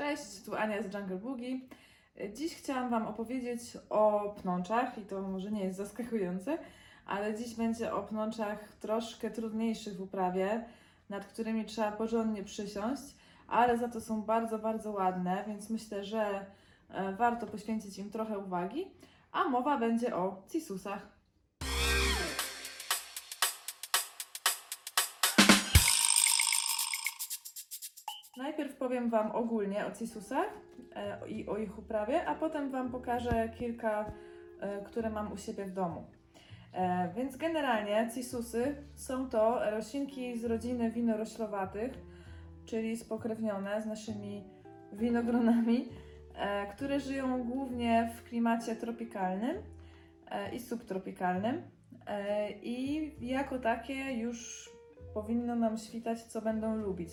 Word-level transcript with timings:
Cześć, 0.00 0.42
tu 0.44 0.54
Ania 0.54 0.82
z 0.82 0.94
Jungle 0.94 1.16
Boogie. 1.16 1.60
Dziś 2.34 2.54
chciałam 2.54 2.90
Wam 2.90 3.06
opowiedzieć 3.06 3.60
o 3.90 4.34
pnączach 4.42 4.98
i 4.98 5.02
to 5.02 5.22
może 5.22 5.50
nie 5.50 5.64
jest 5.64 5.78
zaskakujące, 5.78 6.58
ale 7.06 7.34
dziś 7.34 7.54
będzie 7.54 7.94
o 7.94 8.02
pnączach 8.02 8.76
troszkę 8.80 9.30
trudniejszych 9.30 9.96
w 9.96 10.00
uprawie, 10.00 10.64
nad 11.08 11.26
którymi 11.26 11.64
trzeba 11.64 11.92
porządnie 11.92 12.44
przysiąść, 12.44 13.02
ale 13.48 13.78
za 13.78 13.88
to 13.88 14.00
są 14.00 14.22
bardzo, 14.22 14.58
bardzo 14.58 14.90
ładne, 14.92 15.44
więc 15.46 15.70
myślę, 15.70 16.04
że 16.04 16.46
e, 16.88 17.12
warto 17.12 17.46
poświęcić 17.46 17.98
im 17.98 18.10
trochę 18.10 18.38
uwagi. 18.38 18.86
A 19.32 19.48
mowa 19.48 19.78
będzie 19.78 20.16
o 20.16 20.42
cisusach. 20.48 21.19
Najpierw 28.36 28.76
powiem 28.76 29.10
Wam 29.10 29.32
ogólnie 29.32 29.86
o 29.86 29.90
cisusach 29.90 30.48
e, 30.94 31.28
i 31.28 31.46
o 31.46 31.56
ich 31.56 31.78
uprawie, 31.78 32.26
a 32.26 32.34
potem 32.34 32.70
Wam 32.70 32.90
pokażę 32.90 33.48
kilka, 33.58 34.12
e, 34.60 34.82
które 34.82 35.10
mam 35.10 35.32
u 35.32 35.36
siebie 35.36 35.64
w 35.64 35.72
domu. 35.72 36.04
E, 36.72 37.12
więc 37.16 37.36
generalnie 37.36 38.10
cisusy 38.14 38.76
są 38.94 39.28
to 39.28 39.70
roślinki 39.70 40.38
z 40.38 40.44
rodziny 40.44 40.90
winoroślowatych, 40.90 41.92
czyli 42.64 42.96
spokrewnione 42.96 43.82
z 43.82 43.86
naszymi 43.86 44.44
winogronami, 44.92 45.88
które 46.72 47.00
żyją 47.00 47.44
głównie 47.44 48.10
w 48.16 48.22
klimacie 48.22 48.76
tropikalnym 48.76 49.56
i 50.52 50.60
subtropikalnym. 50.60 51.62
I 52.62 53.10
jako 53.20 53.58
takie 53.58 54.12
już 54.12 54.70
powinno 55.14 55.56
nam 55.56 55.78
świtać, 55.78 56.22
co 56.22 56.42
będą 56.42 56.76
lubić. 56.76 57.10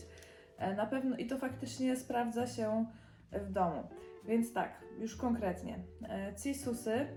E, 0.58 0.76
Na 0.76 0.86
pewno 0.86 1.18
i 1.18 1.26
to 1.26 1.38
faktycznie 1.38 1.96
sprawdza 1.96 2.48
się 2.48 2.86
w 3.32 3.52
domu. 3.52 3.84
Więc 4.26 4.54
tak, 4.54 4.72
już 5.00 5.16
konkretnie. 5.16 5.80
E, 6.10 6.34
Cisusy 6.44 7.08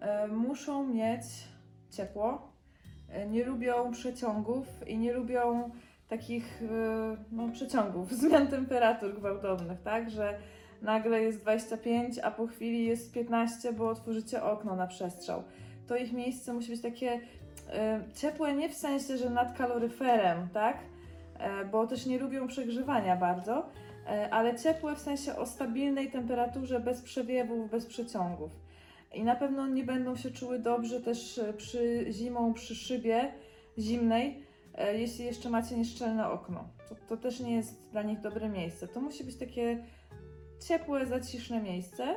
e, 0.00 0.28
muszą 0.28 0.86
mieć 0.86 1.22
ciepło, 1.90 2.54
nie 3.30 3.44
lubią 3.44 3.92
przeciągów 3.92 4.66
i 4.86 4.98
nie 4.98 5.12
lubią 5.12 5.70
takich 6.08 6.62
no, 7.32 7.48
przeciągów, 7.48 8.12
zmian 8.22 8.48
temperatur 8.48 9.14
gwałtownych, 9.14 9.82
tak? 9.82 10.10
Że 10.10 10.38
nagle 10.82 11.22
jest 11.22 11.40
25, 11.40 12.18
a 12.18 12.30
po 12.30 12.46
chwili 12.46 12.86
jest 12.86 13.12
15, 13.12 13.72
bo 13.72 13.88
otworzycie 13.88 14.42
okno 14.42 14.76
na 14.76 14.86
przestrzał. 14.86 15.42
To 15.86 15.96
ich 15.96 16.12
miejsce 16.12 16.52
musi 16.52 16.70
być 16.70 16.82
takie 16.82 17.20
ciepłe 18.14 18.54
nie 18.54 18.68
w 18.68 18.74
sensie, 18.74 19.16
że 19.16 19.30
nad 19.30 19.58
kaloryferem, 19.58 20.48
tak? 20.52 20.78
E, 21.38 21.64
bo 21.64 21.86
też 21.86 22.06
nie 22.06 22.18
lubią 22.18 22.46
przegrzewania 22.46 23.16
bardzo, 23.16 23.66
e, 24.06 24.30
ale 24.30 24.58
ciepłe 24.58 24.96
w 24.96 24.98
sensie 24.98 25.36
o 25.36 25.46
stabilnej 25.46 26.10
temperaturze, 26.10 26.80
bez 26.80 27.02
przewiewów, 27.02 27.70
bez 27.70 27.86
przeciągów. 27.86 28.50
I 29.14 29.24
na 29.24 29.36
pewno 29.36 29.66
nie 29.66 29.84
będą 29.84 30.16
się 30.16 30.30
czuły 30.30 30.58
dobrze 30.58 31.00
też 31.00 31.38
e, 31.38 31.52
przy 31.52 32.06
zimą, 32.10 32.54
przy 32.54 32.74
szybie 32.74 33.32
zimnej, 33.78 34.44
jeśli 34.94 35.24
jeszcze 35.24 35.50
macie 35.50 35.76
nieszczelne 35.76 36.28
okno. 36.30 36.68
To, 36.88 36.94
to 37.08 37.16
też 37.16 37.40
nie 37.40 37.56
jest 37.56 37.90
dla 37.92 38.02
nich 38.02 38.20
dobre 38.20 38.48
miejsce. 38.48 38.88
To 38.88 39.00
musi 39.00 39.24
być 39.24 39.36
takie 39.36 39.84
ciepłe, 40.68 41.06
zaciszne 41.06 41.62
miejsce. 41.62 42.14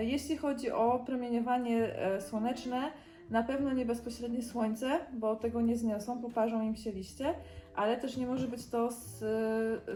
Jeśli 0.00 0.36
chodzi 0.36 0.70
o 0.70 0.98
promieniowanie 1.06 1.94
słoneczne, 2.20 2.92
na 3.30 3.42
pewno 3.42 3.72
nie 3.72 3.86
bezpośrednie 3.86 4.42
słońce, 4.42 5.00
bo 5.12 5.36
tego 5.36 5.60
nie 5.60 5.76
zniosą, 5.76 6.22
poparzą 6.22 6.62
im 6.62 6.76
się 6.76 6.92
liście, 6.92 7.34
ale 7.76 7.96
też 7.96 8.16
nie 8.16 8.26
może 8.26 8.48
być 8.48 8.66
to 8.66 8.88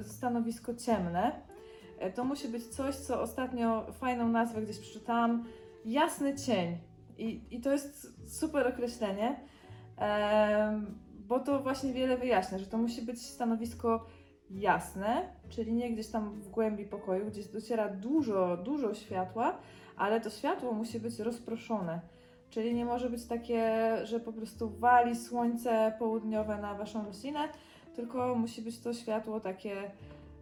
stanowisko 0.03 0.75
ciemne. 0.75 1.43
E, 1.98 2.12
To 2.12 2.25
musi 2.25 2.48
być 2.48 2.65
coś, 2.65 2.95
co 2.95 3.20
ostatnio 3.20 3.93
fajną 3.93 4.29
nazwę 4.29 4.62
gdzieś 4.62 4.79
przeczytałam, 4.79 5.45
jasny 5.85 6.37
cień. 6.37 6.79
I, 7.19 7.41
i 7.51 7.61
to 7.61 7.73
jest 7.73 8.15
super 8.39 8.67
określenie, 8.67 9.41
bo 11.29 11.41
to 11.41 11.61
właśnie 11.61 11.92
wiele 11.92 12.17
wyjaśnia, 12.17 12.58
że 12.58 12.67
to 12.67 12.79
musi 12.79 13.02
być 13.02 13.23
stanowisko 13.27 14.07
jasne, 14.51 15.29
czyli 15.48 15.73
nie 15.73 15.92
gdzieś 15.92 16.08
tam 16.08 16.41
w 16.41 16.48
głębi 16.48 16.85
pokoju, 16.85 17.27
gdzieś 17.27 17.47
dociera 17.47 17.89
dużo, 17.89 18.57
dużo 18.57 18.95
światła, 18.95 19.58
ale 19.97 20.20
to 20.20 20.31
światło 20.31 20.73
musi 20.73 21.01
być 21.01 21.19
rozproszone. 21.19 22.01
Czyli 22.51 22.75
nie 22.75 22.85
może 22.85 23.11
być 23.11 23.25
takie, 23.25 23.91
że 24.05 24.20
po 24.20 24.33
prostu 24.33 24.70
wali 24.70 25.17
słońce 25.17 25.92
południowe 25.98 26.59
na 26.59 26.75
waszą 26.75 27.05
roślinę, 27.05 27.48
tylko 27.97 28.35
musi 28.35 28.63
być 28.63 28.79
to 28.79 28.95
światło 28.95 29.41
takie 29.41 29.91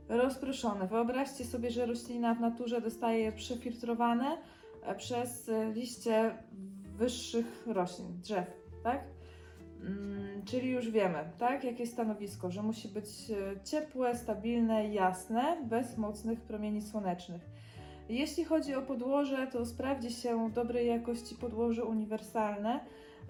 rozproszone. 0.09 0.87
Wyobraźcie 0.87 1.45
sobie, 1.45 1.71
że 1.71 1.87
roślina 1.87 2.35
w 2.35 2.41
naturze 2.41 2.81
dostaje 2.81 3.19
je 3.19 3.33
przefiltrowane 3.33 4.39
e, 4.83 4.95
przez 4.95 5.49
e, 5.49 5.73
liście 5.73 6.39
wyższych 6.97 7.67
roślin, 7.67 8.21
drzew, 8.21 8.47
tak? 8.83 9.05
Mm, 9.81 10.45
Czyli 10.45 10.71
już 10.71 10.91
wiemy, 10.91 11.19
tak? 11.39 11.65
Jakie 11.65 11.87
stanowisko, 11.87 12.51
że 12.51 12.63
musi 12.63 12.89
być 12.89 13.09
e, 13.31 13.65
ciepłe, 13.65 14.17
stabilne, 14.17 14.89
jasne, 14.89 15.57
bez 15.65 15.99
mocnych 15.99 16.41
promieni 16.41 16.83
słonecznych. 16.83 17.56
Jeśli 18.09 18.45
chodzi 18.45 18.75
o 18.75 18.83
podłoże, 18.83 19.47
to 19.47 19.67
sprawdzi 19.67 20.11
się 20.11 20.51
dobrej 20.51 20.87
jakości 20.87 21.35
podłoże 21.35 21.85
uniwersalne, 21.85 22.81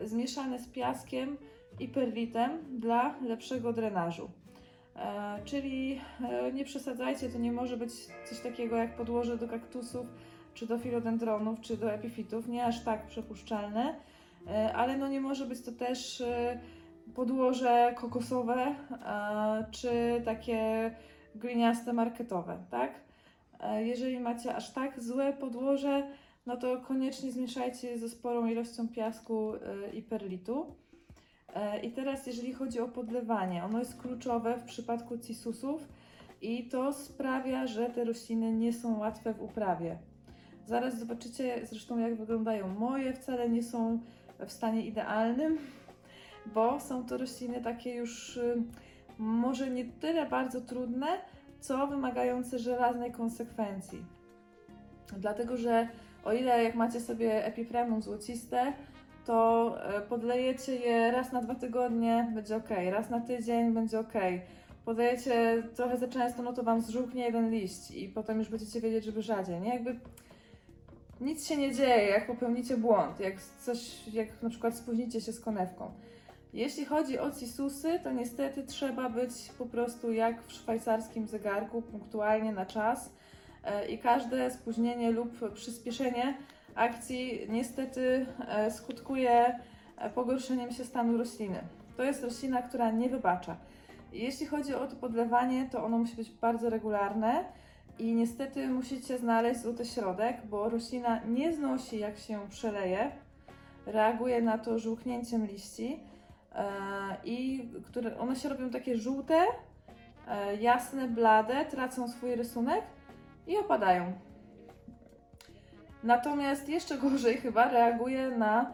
zmieszane 0.02 0.58
z 0.58 0.68
piaskiem 0.68 1.36
i 1.80 1.88
perlitem 1.88 2.78
dla 2.78 3.14
lepszego 3.22 3.72
drenażu. 3.72 4.30
E, 4.96 5.38
czyli 5.44 6.00
e, 6.20 6.52
nie 6.52 6.64
przesadzajcie, 6.64 7.28
to 7.28 7.38
nie 7.38 7.52
może 7.52 7.76
być 7.76 7.92
coś 8.28 8.40
takiego 8.40 8.76
jak 8.76 8.96
podłoże 8.96 9.36
do 9.36 9.48
kaktusów, 9.48 10.06
czy 10.54 10.66
do 10.66 10.78
filodendronów, 10.78 11.60
czy 11.60 11.76
do 11.76 11.92
epifitów, 11.92 12.48
nie 12.48 12.64
aż 12.64 12.84
tak 12.84 13.06
przepuszczalne, 13.06 13.94
e, 14.46 14.72
ale 14.72 14.96
no 14.96 15.08
nie 15.08 15.20
może 15.20 15.46
być 15.46 15.62
to 15.62 15.72
też 15.72 16.20
e, 16.20 16.60
podłoże 17.14 17.94
kokosowe, 17.96 18.54
e, 18.56 19.66
czy 19.70 20.22
takie 20.24 20.90
gliniaste 21.34 21.92
marketowe, 21.92 22.58
tak? 22.70 23.06
Jeżeli 23.78 24.20
macie 24.20 24.54
aż 24.54 24.72
tak 24.72 25.02
złe 25.02 25.32
podłoże, 25.32 26.06
no 26.46 26.56
to 26.56 26.80
koniecznie 26.80 27.32
zmieszajcie 27.32 27.88
je 27.88 27.98
ze 27.98 28.08
sporą 28.08 28.46
ilością 28.46 28.88
piasku 28.88 29.54
e, 29.54 29.90
i 29.90 30.02
perlitu. 30.02 30.76
E, 31.54 31.80
I 31.80 31.92
teraz, 31.92 32.26
jeżeli 32.26 32.52
chodzi 32.52 32.80
o 32.80 32.88
podlewanie, 32.88 33.64
ono 33.64 33.78
jest 33.78 34.00
kluczowe 34.00 34.58
w 34.58 34.64
przypadku 34.64 35.18
cisusów 35.18 35.88
i 36.42 36.68
to 36.68 36.92
sprawia, 36.92 37.66
że 37.66 37.90
te 37.90 38.04
rośliny 38.04 38.52
nie 38.52 38.72
są 38.72 38.98
łatwe 38.98 39.34
w 39.34 39.42
uprawie. 39.42 39.98
Zaraz 40.66 40.98
zobaczycie 40.98 41.66
zresztą, 41.66 41.98
jak 41.98 42.16
wyglądają 42.16 42.68
moje. 42.68 43.12
Wcale 43.12 43.48
nie 43.48 43.62
są 43.62 44.00
w 44.46 44.52
stanie 44.52 44.86
idealnym, 44.86 45.58
bo 46.54 46.80
są 46.80 47.06
to 47.06 47.18
rośliny 47.18 47.60
takie 47.60 47.94
już 47.94 48.36
y, 48.36 48.62
może 49.18 49.70
nie 49.70 49.84
tyle 49.84 50.26
bardzo 50.26 50.60
trudne, 50.60 51.06
co 51.66 51.86
wymagające 51.86 52.58
żelaznej 52.58 53.12
konsekwencji. 53.12 54.04
Dlatego, 55.16 55.56
że 55.56 55.88
o 56.24 56.32
ile 56.32 56.64
jak 56.64 56.74
macie 56.74 57.00
sobie 57.00 57.46
epifremum 57.46 58.02
złociste, 58.02 58.72
to 59.24 59.74
e, 59.96 60.00
podlejecie 60.00 60.76
je 60.76 61.10
raz 61.10 61.32
na 61.32 61.40
dwa 61.40 61.54
tygodnie, 61.54 62.32
będzie 62.34 62.56
ok, 62.56 62.68
raz 62.90 63.10
na 63.10 63.20
tydzień 63.20 63.74
będzie 63.74 64.00
ok. 64.00 64.12
Podlejecie 64.84 65.62
trochę 65.74 65.96
za 65.98 66.08
często, 66.08 66.42
no 66.42 66.52
to 66.52 66.62
wam 66.62 66.80
zżółknie 66.80 67.24
jeden 67.24 67.50
liść 67.50 67.90
i 67.90 68.08
potem 68.08 68.38
już 68.38 68.48
będziecie 68.48 68.80
wiedzieć, 68.80 69.04
żeby 69.04 69.22
rzadziej, 69.22 69.60
nie? 69.60 69.74
Jakby 69.74 69.96
nic 71.20 71.46
się 71.46 71.56
nie 71.56 71.74
dzieje, 71.74 72.08
jak 72.08 72.26
popełnicie 72.26 72.76
błąd, 72.76 73.20
jak 73.20 73.34
coś, 73.40 74.08
jak 74.08 74.42
na 74.42 74.50
przykład 74.50 74.76
spóźnicie 74.76 75.20
się 75.20 75.32
z 75.32 75.40
konewką. 75.40 75.90
Jeśli 76.56 76.84
chodzi 76.84 77.18
o 77.18 77.30
cisusy, 77.30 78.00
to 78.04 78.12
niestety 78.12 78.64
trzeba 78.64 79.10
być 79.10 79.32
po 79.58 79.66
prostu 79.66 80.12
jak 80.12 80.42
w 80.42 80.52
szwajcarskim 80.52 81.26
zegarku, 81.26 81.82
punktualnie 81.82 82.52
na 82.52 82.66
czas 82.66 83.12
e, 83.64 83.88
i 83.88 83.98
każde 83.98 84.50
spóźnienie 84.50 85.10
lub 85.10 85.54
przyspieszenie 85.54 86.34
akcji 86.74 87.46
niestety 87.48 88.26
e, 88.48 88.70
skutkuje 88.70 89.60
e, 89.98 90.10
pogorszeniem 90.10 90.72
się 90.72 90.84
stanu 90.84 91.18
rośliny. 91.18 91.60
To 91.96 92.02
jest 92.02 92.24
roślina, 92.24 92.62
która 92.62 92.90
nie 92.90 93.08
wybacza. 93.08 93.56
Jeśli 94.12 94.46
chodzi 94.46 94.74
o 94.74 94.86
to 94.86 94.96
podlewanie, 94.96 95.68
to 95.72 95.84
ono 95.84 95.98
musi 95.98 96.16
być 96.16 96.30
bardzo 96.30 96.70
regularne 96.70 97.44
i 97.98 98.14
niestety 98.14 98.68
musicie 98.68 99.18
znaleźć 99.18 99.60
złoty 99.60 99.84
środek, 99.84 100.36
bo 100.50 100.68
roślina 100.68 101.20
nie 101.24 101.52
znosi 101.52 101.98
jak 101.98 102.18
się 102.18 102.48
przeleje, 102.50 103.10
reaguje 103.86 104.42
na 104.42 104.58
to 104.58 104.78
żółknięciem 104.78 105.46
liści 105.46 106.00
i 107.24 107.68
które, 107.84 108.18
one 108.18 108.36
się 108.36 108.48
robią 108.48 108.70
takie 108.70 108.98
żółte, 108.98 109.40
e, 110.28 110.56
jasne, 110.56 111.08
blade, 111.08 111.64
tracą 111.64 112.08
swój 112.08 112.34
rysunek 112.34 112.82
i 113.46 113.56
opadają. 113.56 114.12
Natomiast 116.02 116.68
jeszcze 116.68 116.98
gorzej 116.98 117.36
chyba 117.36 117.68
reaguje 117.68 118.30
na 118.30 118.72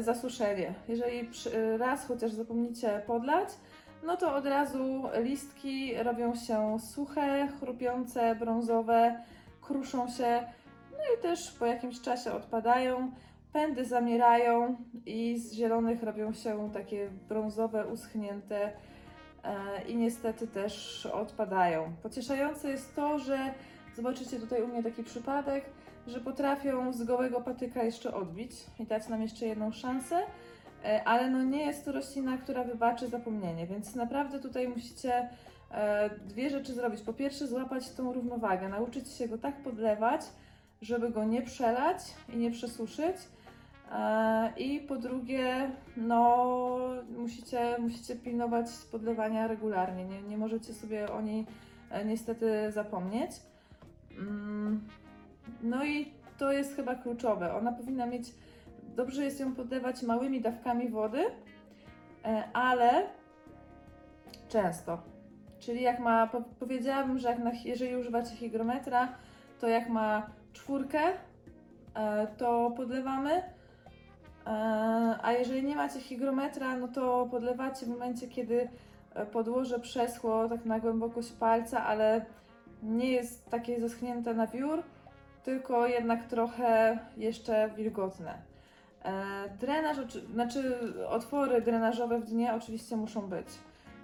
zasuszenie. 0.00 0.74
Jeżeli 0.88 1.30
raz 1.78 2.06
chociaż 2.06 2.32
zapomnicie 2.32 3.02
podlać, 3.06 3.48
no 4.02 4.16
to 4.16 4.34
od 4.34 4.46
razu 4.46 5.02
listki 5.22 5.94
robią 6.02 6.34
się 6.34 6.76
suche, 6.80 7.48
chrupiące, 7.60 8.34
brązowe, 8.34 9.22
kruszą 9.60 10.08
się, 10.08 10.42
no 10.92 10.98
i 11.18 11.22
też 11.22 11.50
po 11.52 11.66
jakimś 11.66 12.00
czasie 12.00 12.32
odpadają. 12.32 13.10
Pędy 13.54 13.84
zamierają 13.84 14.76
i 15.06 15.38
z 15.38 15.52
zielonych 15.52 16.02
robią 16.02 16.32
się 16.32 16.70
takie 16.72 17.10
brązowe, 17.28 17.86
uschnięte 17.86 18.72
e, 19.44 19.82
i 19.88 19.96
niestety 19.96 20.46
też 20.46 21.06
odpadają. 21.06 21.92
Pocieszające 22.02 22.70
jest 22.70 22.94
to, 22.94 23.18
że 23.18 23.54
zobaczycie 23.96 24.40
tutaj 24.40 24.62
u 24.62 24.66
mnie 24.66 24.82
taki 24.82 25.04
przypadek, 25.04 25.64
że 26.06 26.20
potrafią 26.20 26.92
z 26.92 27.04
gołego 27.04 27.40
patyka 27.40 27.82
jeszcze 27.82 28.14
odbić 28.14 28.52
i 28.78 28.86
dać 28.86 29.08
nam 29.08 29.22
jeszcze 29.22 29.46
jedną 29.46 29.72
szansę, 29.72 30.18
e, 30.84 31.04
ale 31.04 31.30
no 31.30 31.42
nie 31.42 31.66
jest 31.66 31.84
to 31.84 31.92
roślina, 31.92 32.38
która 32.38 32.64
wybaczy 32.64 33.08
zapomnienie, 33.08 33.66
więc 33.66 33.94
naprawdę 33.94 34.40
tutaj 34.40 34.68
musicie 34.68 35.28
e, 35.70 36.10
dwie 36.10 36.50
rzeczy 36.50 36.74
zrobić. 36.74 37.02
Po 37.02 37.12
pierwsze 37.12 37.46
złapać 37.46 37.90
tą 37.90 38.12
równowagę, 38.12 38.68
nauczyć 38.68 39.08
się 39.08 39.28
go 39.28 39.38
tak 39.38 39.62
podlewać, 39.62 40.20
żeby 40.82 41.10
go 41.10 41.24
nie 41.24 41.42
przelać 41.42 41.98
i 42.32 42.36
nie 42.36 42.50
przesuszyć. 42.50 43.16
E, 43.94 44.52
I 44.56 44.80
po 44.80 44.96
drugie, 44.96 45.70
no 45.96 46.46
musicie, 47.16 47.76
musicie 47.78 48.16
pilnować 48.16 48.66
podlewania 48.92 49.46
regularnie. 49.46 50.04
Nie, 50.04 50.22
nie 50.22 50.38
możecie 50.38 50.74
sobie 50.74 51.12
o 51.12 51.20
niej 51.20 51.46
e, 51.90 52.04
niestety 52.04 52.72
zapomnieć. 52.72 53.30
Mm, 54.18 54.88
No 55.62 55.84
i 55.84 56.12
to 56.38 56.52
jest 56.52 56.76
chyba 56.76 56.94
kluczowe. 56.94 57.54
Ona 57.54 57.72
powinna 57.72 58.06
mieć, 58.06 58.34
dobrze 58.96 59.24
jest 59.24 59.40
ją 59.40 59.54
podlewać 59.54 60.02
małymi 60.02 60.40
dawkami 60.40 60.88
wody, 60.88 61.24
e, 62.24 62.44
ale 62.52 63.06
często. 64.48 64.98
Czyli 65.58 65.82
jak 65.82 66.00
ma, 66.00 66.26
po, 66.26 66.40
powiedziałabym, 66.40 67.18
że 67.18 67.28
jak 67.28 67.38
na, 67.38 67.52
jeżeli 67.64 67.96
używacie 67.96 68.36
hygrometra, 68.36 69.08
to 69.60 69.68
jak 69.68 69.88
ma 69.88 70.26
czwórkę, 70.52 71.00
to 72.36 72.70
podlewamy. 72.76 73.53
E, 74.46 75.18
A 75.22 75.32
jeżeli 75.32 75.62
nie 75.62 75.76
macie 75.76 76.00
hygrometra, 76.00 76.76
no 76.76 76.88
to 76.88 77.28
podlewacie 77.30 77.86
w 77.86 77.88
momencie, 77.88 78.28
kiedy 78.28 78.68
e, 79.14 79.26
podłoże 79.26 79.78
przeschło 79.78 80.48
tak 80.48 80.64
na 80.64 80.80
głębokość 80.80 81.32
palca, 81.32 81.84
ale 81.84 82.26
nie 82.82 83.10
jest 83.10 83.50
takie 83.50 83.80
zaschnięte 83.80 84.34
na 84.34 84.46
wiór, 84.46 84.82
tylko 85.44 85.86
jednak 85.86 86.24
trochę 86.24 86.98
jeszcze 87.16 87.70
wilgotne. 87.76 88.34
E, 89.04 89.12
Drenaż, 89.60 89.96
znaczy 90.32 90.78
otwory 91.08 91.62
drenażowe 91.62 92.20
w 92.20 92.24
dnie 92.24 92.54
oczywiście 92.54 92.96
muszą 92.96 93.20
być, 93.20 93.46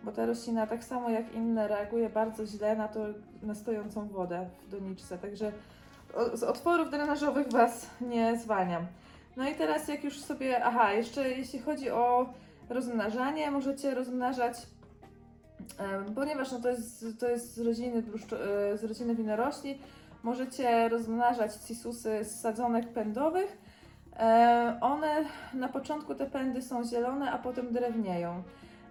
bo 0.04 0.12
ta 0.12 0.26
roślina 0.26 0.66
tak 0.66 0.84
samo 0.84 1.10
jak 1.10 1.34
inne 1.34 1.68
reaguje 1.68 2.10
bardzo 2.10 2.46
źle 2.46 2.76
na 2.76 2.88
to, 2.88 3.00
na 3.42 3.54
stojącą 3.54 4.08
wodę 4.08 4.48
w 4.62 4.68
doniczce, 4.68 5.18
także 5.18 5.52
z 6.34 6.42
otworów 6.42 6.90
drenażowych 6.90 7.52
Was 7.52 7.90
nie 8.00 8.38
zwalniam. 8.38 8.86
No 9.36 9.48
i 9.48 9.54
teraz 9.54 9.88
jak 9.88 10.04
już 10.04 10.20
sobie, 10.20 10.64
aha, 10.64 10.92
jeszcze 10.92 11.28
jeśli 11.30 11.58
chodzi 11.58 11.90
o 11.90 12.32
rozmnażanie, 12.68 13.50
możecie 13.50 13.94
rozmnażać, 13.94 14.56
ponieważ 16.14 16.52
no 16.52 16.60
to, 16.60 16.68
jest, 16.68 17.06
to 17.20 17.28
jest 17.28 17.54
z 17.54 17.58
rodziny, 17.60 18.02
e, 18.72 18.78
z 18.78 18.84
rodziny 18.84 19.14
winorośli, 19.14 19.78
możecie 20.22 20.88
rozmnażać 20.88 21.54
cisusy 21.54 22.24
z 22.24 22.40
sadzonek 22.40 22.88
pędowych. 22.88 23.58
E, 24.16 24.78
One 24.80 25.24
na 25.54 25.68
początku 25.68 26.14
te 26.14 26.26
pędy 26.26 26.62
są 26.62 26.84
zielone, 26.84 27.32
a 27.32 27.38
potem 27.38 27.72
drewnieją. 27.72 28.42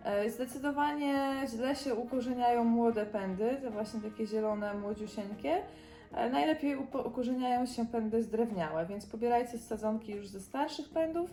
E, 0.04 0.30
Zdecydowanie 0.30 1.42
źle 1.48 1.76
się 1.76 1.96
ukorzeniają 1.96 2.64
młode 2.64 3.06
pędy, 3.06 3.58
te 3.62 3.70
właśnie 3.70 4.02
takie 4.02 4.28
zielone, 4.28 4.74
młodziusieńkie. 4.74 5.62
Najlepiej 6.12 6.76
ukorzeniają 7.06 7.66
się 7.66 7.88
pędy 7.88 8.24
zdrewniałe, 8.24 8.86
więc 8.86 9.06
pobierajcie 9.06 9.58
sadzonki 9.58 10.12
już 10.12 10.28
ze 10.28 10.40
starszych 10.42 10.90
pędów. 10.90 11.30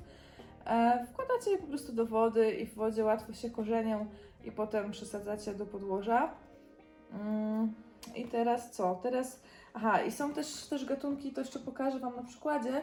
E, 0.67 1.07
Wkładacie 1.13 1.51
je 1.51 1.59
po 1.59 1.67
prostu 1.67 1.93
do 1.93 2.07
wody 2.07 2.51
i 2.51 2.67
w 2.67 2.75
wodzie 2.75 3.05
łatwo 3.05 3.33
się 3.33 3.51
korzenią 3.51 4.07
i 4.45 4.53
potem 4.53 4.91
przesadzacie 4.91 5.55
do 5.55 5.67
podłoża. 5.67 6.31
Mm, 7.13 7.75
I 8.17 8.25
teraz 8.25 8.71
co? 8.71 8.95
Teraz, 9.03 9.43
aha, 9.75 10.03
i 10.03 10.13
są 10.13 10.33
też, 10.33 10.67
też 10.67 10.85
gatunki, 10.85 11.33
to 11.33 11.41
jeszcze 11.41 11.59
pokażę 11.59 11.99
Wam 12.01 12.17
na 12.17 12.23
przykładzie, 12.23 12.83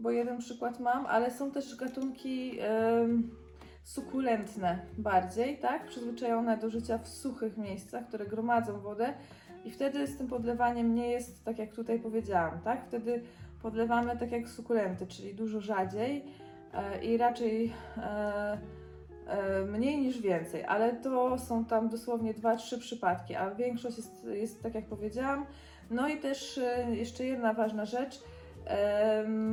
bo 0.00 0.10
jeden 0.10 0.38
przykład 0.38 0.80
mam, 0.80 1.06
ale 1.06 1.30
są 1.30 1.50
też 1.50 1.76
gatunki 1.76 2.58
em, 2.60 3.30
sukulentne 3.82 4.78
bardziej, 4.98 5.58
tak? 5.58 5.86
Przyzwyczajone 5.86 6.56
do 6.56 6.70
życia 6.70 6.98
w 6.98 7.08
suchych 7.08 7.56
miejscach, 7.56 8.08
które 8.08 8.26
gromadzą 8.26 8.80
wodę 8.80 9.14
i 9.64 9.70
wtedy 9.70 10.06
z 10.06 10.16
tym 10.16 10.28
podlewaniem 10.28 10.94
nie 10.94 11.08
jest 11.08 11.44
tak, 11.44 11.58
jak 11.58 11.74
tutaj 11.74 11.98
powiedziałam, 11.98 12.60
tak? 12.64 12.86
Wtedy 12.86 13.22
podlewamy 13.62 14.16
tak 14.16 14.32
jak 14.32 14.48
sukulenty, 14.48 15.06
czyli 15.06 15.34
dużo 15.34 15.60
rzadziej 15.60 16.24
e, 16.74 17.04
i 17.04 17.16
raczej 17.16 17.72
e, 17.96 18.58
e, 19.26 19.64
mniej 19.64 19.98
niż 19.98 20.20
więcej, 20.20 20.64
ale 20.64 20.92
to 20.92 21.38
są 21.38 21.64
tam 21.64 21.88
dosłownie 21.88 22.34
2-3 22.34 22.78
przypadki, 22.78 23.34
a 23.34 23.54
większość 23.54 23.96
jest, 23.96 24.24
jest 24.24 24.62
tak 24.62 24.74
jak 24.74 24.86
powiedziałam. 24.86 25.46
No 25.90 26.08
i 26.08 26.20
też 26.20 26.60
jeszcze 26.92 27.24
jedna 27.24 27.54
ważna 27.54 27.84
rzecz, 27.84 28.22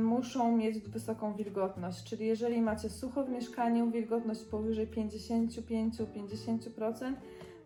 muszą 0.02 0.56
mieć 0.56 0.78
wysoką 0.78 1.34
wilgotność, 1.34 2.04
czyli 2.04 2.26
jeżeli 2.26 2.62
macie 2.62 2.90
sucho 2.90 3.24
w 3.24 3.30
mieszkaniu, 3.30 3.90
wilgotność 3.90 4.44
powyżej 4.44 4.88
55-50%, 4.88 7.12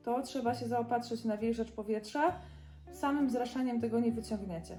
to 0.05 0.23
trzeba 0.23 0.55
się 0.55 0.67
zaopatrzyć 0.67 1.25
na 1.25 1.37
wilżacz 1.37 1.73
powietrza. 1.73 2.33
Samym 2.93 3.31
zraszaniem 3.31 3.81
tego 3.81 4.01
nie 4.01 4.13
wyciągniecie. 4.13 4.79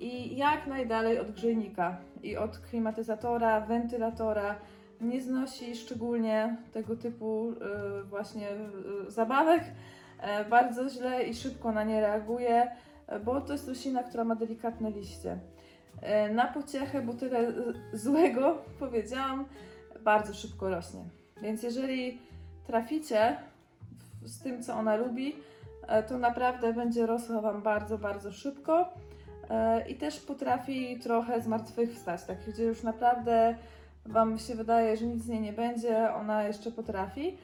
I 0.00 0.36
jak 0.36 0.66
najdalej 0.66 1.18
od 1.18 1.30
grzejnika 1.30 1.98
i 2.22 2.36
od 2.36 2.58
klimatyzatora, 2.58 3.60
wentylatora. 3.60 4.56
Nie 5.00 5.20
znosi 5.20 5.76
szczególnie 5.76 6.56
tego 6.72 6.96
typu 6.96 7.52
y, 7.52 8.04
właśnie 8.04 8.48
y, 9.06 9.10
zabawek. 9.10 9.62
E, 10.20 10.44
bardzo 10.44 10.88
źle 10.88 11.24
i 11.24 11.34
szybko 11.34 11.72
na 11.72 11.84
nie 11.84 12.00
reaguje, 12.00 12.70
e, 13.06 13.20
bo 13.20 13.40
to 13.40 13.52
jest 13.52 13.68
roślina, 13.68 14.02
która 14.02 14.24
ma 14.24 14.34
delikatne 14.34 14.90
liście. 14.90 15.38
E, 16.02 16.34
na 16.34 16.46
pociechę, 16.46 17.02
bo 17.02 17.14
tyle 17.14 17.52
złego 17.92 18.58
powiedziałam, 18.80 19.44
bardzo 20.04 20.34
szybko 20.34 20.68
rośnie. 20.68 21.04
Więc 21.42 21.62
jeżeli 21.62 22.18
traficie 22.66 23.36
z 24.24 24.42
tym, 24.42 24.62
co 24.62 24.74
ona 24.74 24.96
lubi, 24.96 25.36
e, 25.88 26.02
to 26.02 26.18
naprawdę 26.18 26.72
będzie 26.72 27.06
rosła 27.06 27.40
Wam 27.40 27.62
bardzo, 27.62 27.98
bardzo 27.98 28.32
szybko. 28.32 28.94
E, 29.50 29.88
I 29.88 29.94
też 29.94 30.20
potrafi 30.20 30.98
trochę 30.98 31.40
zmartwychwstać, 31.42 32.24
tak 32.24 32.38
gdzie 32.48 32.64
już 32.64 32.82
naprawdę 32.82 33.56
Wam 34.06 34.38
się 34.38 34.54
wydaje, 34.54 34.96
że 34.96 35.06
nic 35.06 35.22
z 35.22 35.28
niej 35.28 35.40
nie 35.40 35.52
będzie, 35.52 36.14
ona 36.14 36.44
jeszcze 36.44 36.70
potrafi. 36.70 37.38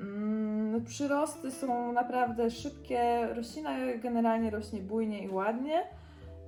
Mm, 0.00 0.84
Przyrosty 0.84 1.50
są 1.50 1.92
naprawdę 1.92 2.50
szybkie, 2.50 3.28
roślina 3.34 3.70
generalnie 4.02 4.50
rośnie 4.50 4.80
bujnie 4.80 5.24
i 5.24 5.28
ładnie. 5.28 5.82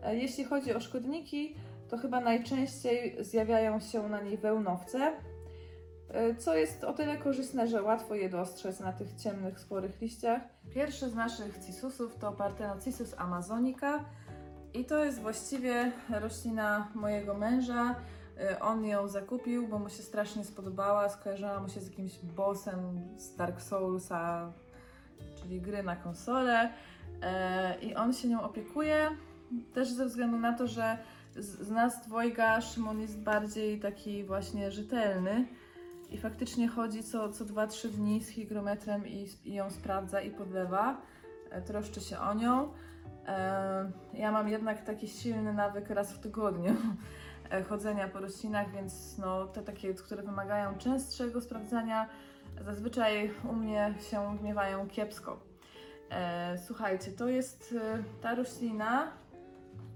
E, 0.03 0.17
Jeśli 0.17 0.45
chodzi 0.45 0.75
o 0.75 0.81
szkodniki, 0.81 1.55
to 1.89 1.99
chyba 1.99 2.21
najczęściej 2.21 3.17
zjawiają 3.21 3.81
się 3.81 4.09
na 4.09 4.21
niej 4.21 4.39
wełnowce, 4.39 5.13
co 6.39 6.55
jest 6.55 6.85
o 6.85 6.93
tyle 6.93 7.17
korzystne, 7.17 7.69
że 7.69 7.83
łatwo 7.83 8.15
je 8.15 8.29
dostrzec 8.29 8.81
na 8.81 8.93
tych 8.93 9.15
ciemnych, 9.15 9.61
sporych 9.61 10.01
liściach. 10.01 10.43
Pierwszy 10.75 11.11
z 11.11 11.15
naszych 11.15 11.59
cisusów 11.67 12.17
to 12.19 12.33
Parthenocissus 12.33 13.15
amazonica 13.19 14.05
i 14.75 14.85
to 14.85 15.05
jest 15.05 15.21
właściwie 15.21 15.93
roślina 16.11 16.89
mojego 16.95 17.35
męża. 17.35 17.95
Y, 18.53 18.61
On 18.61 18.85
ją 18.85 19.09
zakupił, 19.09 19.69
bo 19.69 19.79
mu 19.79 19.89
się 19.89 20.03
strasznie 20.03 20.45
spodobała, 20.45 21.09
skojarzyła 21.09 21.61
mu 21.61 21.69
się 21.69 21.81
z 21.81 21.89
jakimś 21.89 22.19
bossem 22.19 23.01
z 23.17 23.37
Dark 23.37 23.63
Soulsa, 23.63 24.53
czyli 25.43 25.61
gry 25.61 25.83
na 25.83 25.97
konsolę. 25.97 26.73
E, 27.23 27.77
I 27.81 27.95
on 27.95 28.13
się 28.13 28.29
nią 28.29 28.43
opiekuje, 28.43 29.11
też 29.75 29.91
ze 29.91 30.07
względu 30.07 30.39
na 30.39 30.53
to, 30.53 30.67
że 30.67 30.99
z 31.37 31.71
nas 31.71 32.07
dwojga 32.07 32.61
Szymon 32.61 33.01
jest 33.01 33.19
bardziej 33.19 33.81
taki 33.81 34.25
właśnie 34.25 34.71
rzetelny 34.71 35.47
i 36.13 36.19
faktycznie 36.19 36.69
chodzi 36.69 37.03
co, 37.03 37.29
co 37.29 37.45
2-3 37.45 37.89
dni 37.89 38.21
z 38.25 38.29
hygrometrem 38.29 39.07
i, 39.07 39.29
i 39.45 39.55
ją 39.55 39.71
sprawdza 39.71 40.21
i 40.21 40.31
podlewa. 40.31 41.01
E, 41.51 41.63
Troszczy 41.63 42.01
się 42.01 42.19
o 42.19 42.35
nią. 42.35 42.73
E, 43.27 43.91
Ja 44.15 44.33
mam 44.33 44.49
jednak 44.49 44.85
taki 44.85 45.09
silny 45.09 45.53
nawyk 45.53 45.91
raz 45.91 46.13
w 46.13 46.19
tygodniu 46.19 46.75
e, 47.51 47.63
chodzenia 47.63 48.09
po 48.09 48.21
roślinach, 48.21 48.73
więc 48.73 49.19
no, 49.19 49.47
te 49.47 49.63
takie, 49.63 49.95
które 49.95 50.23
wymagają 50.23 50.79
częstszego 50.79 51.41
sprawdzania, 51.41 52.09
zazwyczaj 52.65 53.31
u 53.51 53.53
mnie 53.53 53.95
się 54.11 54.37
gniewają 54.41 54.89
kiepsko. 54.89 55.41
Słuchajcie, 56.67 57.13
to 57.13 57.29
jest 57.29 57.75
ta 58.21 58.35
roślina. 58.35 59.13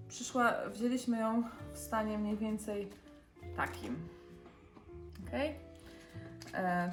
Przyszła, 0.08 0.52
wzięliśmy 0.70 1.18
ją 1.18 1.42
w 1.72 1.78
stanie 1.78 2.18
mniej 2.18 2.36
więcej 2.36 2.88
takim. 3.56 3.96
Ok? 5.26 5.65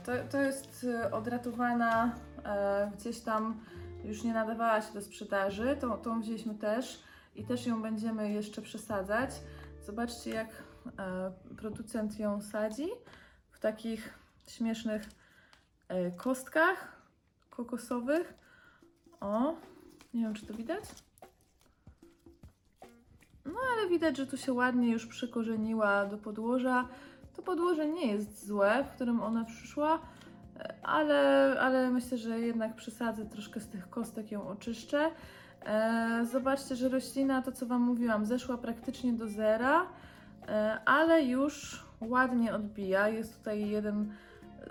To, 0.06 0.12
to 0.32 0.42
jest 0.42 0.86
e, 0.90 1.12
odratowana 1.12 2.16
e, 2.46 2.92
gdzieś 2.98 3.20
tam 3.20 3.66
już 4.04 4.24
nie 4.24 4.34
nadawała 4.34 4.82
się 4.82 4.94
do 4.94 5.02
sprzedaży. 5.02 5.78
Tą, 5.82 5.98
tą 5.98 6.22
wzięliśmy 6.22 6.56
też 6.56 7.04
i 7.36 7.46
też 7.46 7.66
ją 7.66 7.82
będziemy 7.82 8.32
jeszcze 8.32 8.62
przesadzać. 8.62 9.30
Zobaczcie, 9.86 10.30
jak 10.30 10.64
e, 11.00 11.32
producent 11.58 12.20
ją 12.20 12.42
sadzi 12.42 12.88
w 13.52 13.60
takich 13.60 14.20
śmiesznych 14.48 15.10
e, 15.88 16.12
kostkach 16.12 17.02
kokosowych. 17.50 18.34
O, 19.20 19.56
nie 20.14 20.22
wiem, 20.22 20.34
czy 20.34 20.46
to 20.46 20.54
widać. 20.54 20.84
No, 23.46 23.60
ale 23.74 23.90
widać, 23.90 24.18
że 24.18 24.28
tu 24.28 24.38
się 24.38 24.54
ładnie 24.54 24.92
już 24.92 25.08
przykorzeniła 25.08 26.06
do 26.06 26.18
podłoża. 26.18 26.88
To 27.36 27.42
podłoże 27.42 27.88
nie 27.88 28.12
jest 28.12 28.48
złe, 28.48 28.84
w 28.84 28.96
którym 28.96 29.22
ona 29.22 29.46
przyszła, 29.46 30.00
ale, 30.84 31.56
ale 31.60 31.92
myślę, 31.92 32.18
że 32.18 32.40
jednak 32.40 32.76
przesadzę 32.76 33.26
troszkę 33.26 33.60
z 33.60 33.68
tych 33.68 33.90
kostek, 33.90 34.32
ją 34.32 34.48
oczyszczę. 34.48 35.12
E, 35.66 36.26
zobaczcie, 36.32 36.76
że 36.76 36.90
roślina, 36.90 37.42
to 37.42 37.52
co 37.52 37.66
Wam 37.66 37.82
mówiłam, 37.82 38.26
zeszła 38.26 38.58
praktycznie 38.58 39.14
do 39.14 39.28
zera, 39.28 39.86
e, 40.48 40.80
ale 40.86 41.24
już 41.24 41.86
ładnie 42.02 42.54
odbija. 42.54 43.08
Jest 43.08 43.38
tutaj 43.38 43.70
jeden 43.70 44.14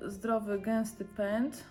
zdrowy, 0.06 0.60
gęsty 0.60 1.04
pęd. 1.04 1.64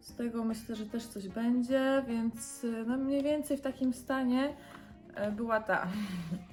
Z 0.00 0.14
tego 0.14 0.44
myślę, 0.44 0.76
że 0.76 0.86
też 0.86 1.06
coś 1.06 1.28
będzie, 1.28 2.04
więc 2.08 2.64
e, 2.64 2.84
no 2.86 2.96
mniej 2.96 3.22
więcej 3.22 3.56
w 3.56 3.60
takim 3.60 3.92
stanie 3.92 4.54
była 5.36 5.60
ta. 5.60 5.86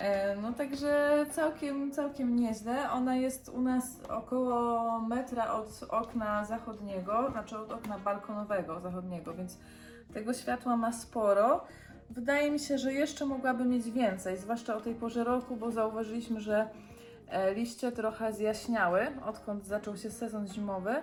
E, 0.00 0.36
No 0.36 0.52
także 0.52 1.24
całkiem, 1.30 1.92
całkiem 1.92 2.36
nieźle. 2.36 2.90
Ona 2.90 3.16
jest 3.16 3.48
u 3.48 3.60
nas 3.60 3.84
około 4.08 4.98
metra 5.00 5.52
od 5.52 5.82
okna 5.88 6.44
zachodniego, 6.44 7.30
znaczy 7.30 7.58
od 7.58 7.72
okna 7.72 7.98
balkonowego 7.98 8.80
zachodniego, 8.80 9.34
więc 9.34 9.58
tego 10.14 10.34
światła 10.34 10.76
ma 10.76 10.92
sporo. 10.92 11.64
Wydaje 12.10 12.50
mi 12.50 12.58
się, 12.58 12.78
że 12.78 12.92
jeszcze 12.92 13.26
mogłaby 13.26 13.64
mieć 13.64 13.90
więcej, 13.90 14.36
zwłaszcza 14.36 14.76
o 14.76 14.80
tej 14.80 14.94
porze 14.94 15.24
roku, 15.24 15.56
bo 15.56 15.70
zauważyliśmy, 15.70 16.40
że 16.40 16.68
e, 17.28 17.54
liście 17.54 17.92
trochę 17.92 18.32
zjaśniały, 18.32 19.06
odkąd 19.26 19.66
zaczął 19.66 19.96
się 19.96 20.10
sezon 20.10 20.46
zimowy. 20.48 20.90
E, 20.90 21.02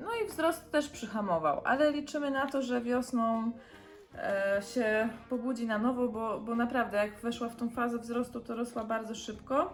No 0.00 0.08
i 0.24 0.28
wzrost 0.28 0.70
też 0.70 0.88
przyhamował, 0.88 1.60
ale 1.64 1.92
liczymy 1.92 2.30
na 2.30 2.46
to, 2.46 2.62
że 2.62 2.80
wiosną 2.80 3.52
się 4.74 5.08
pobudzi 5.28 5.66
na 5.66 5.78
nowo, 5.78 6.08
bo, 6.08 6.40
bo 6.40 6.54
naprawdę 6.54 6.96
jak 6.96 7.20
weszła 7.20 7.48
w 7.48 7.56
tą 7.56 7.70
fazę 7.70 7.98
wzrostu, 7.98 8.40
to 8.40 8.54
rosła 8.56 8.84
bardzo 8.84 9.14
szybko. 9.14 9.72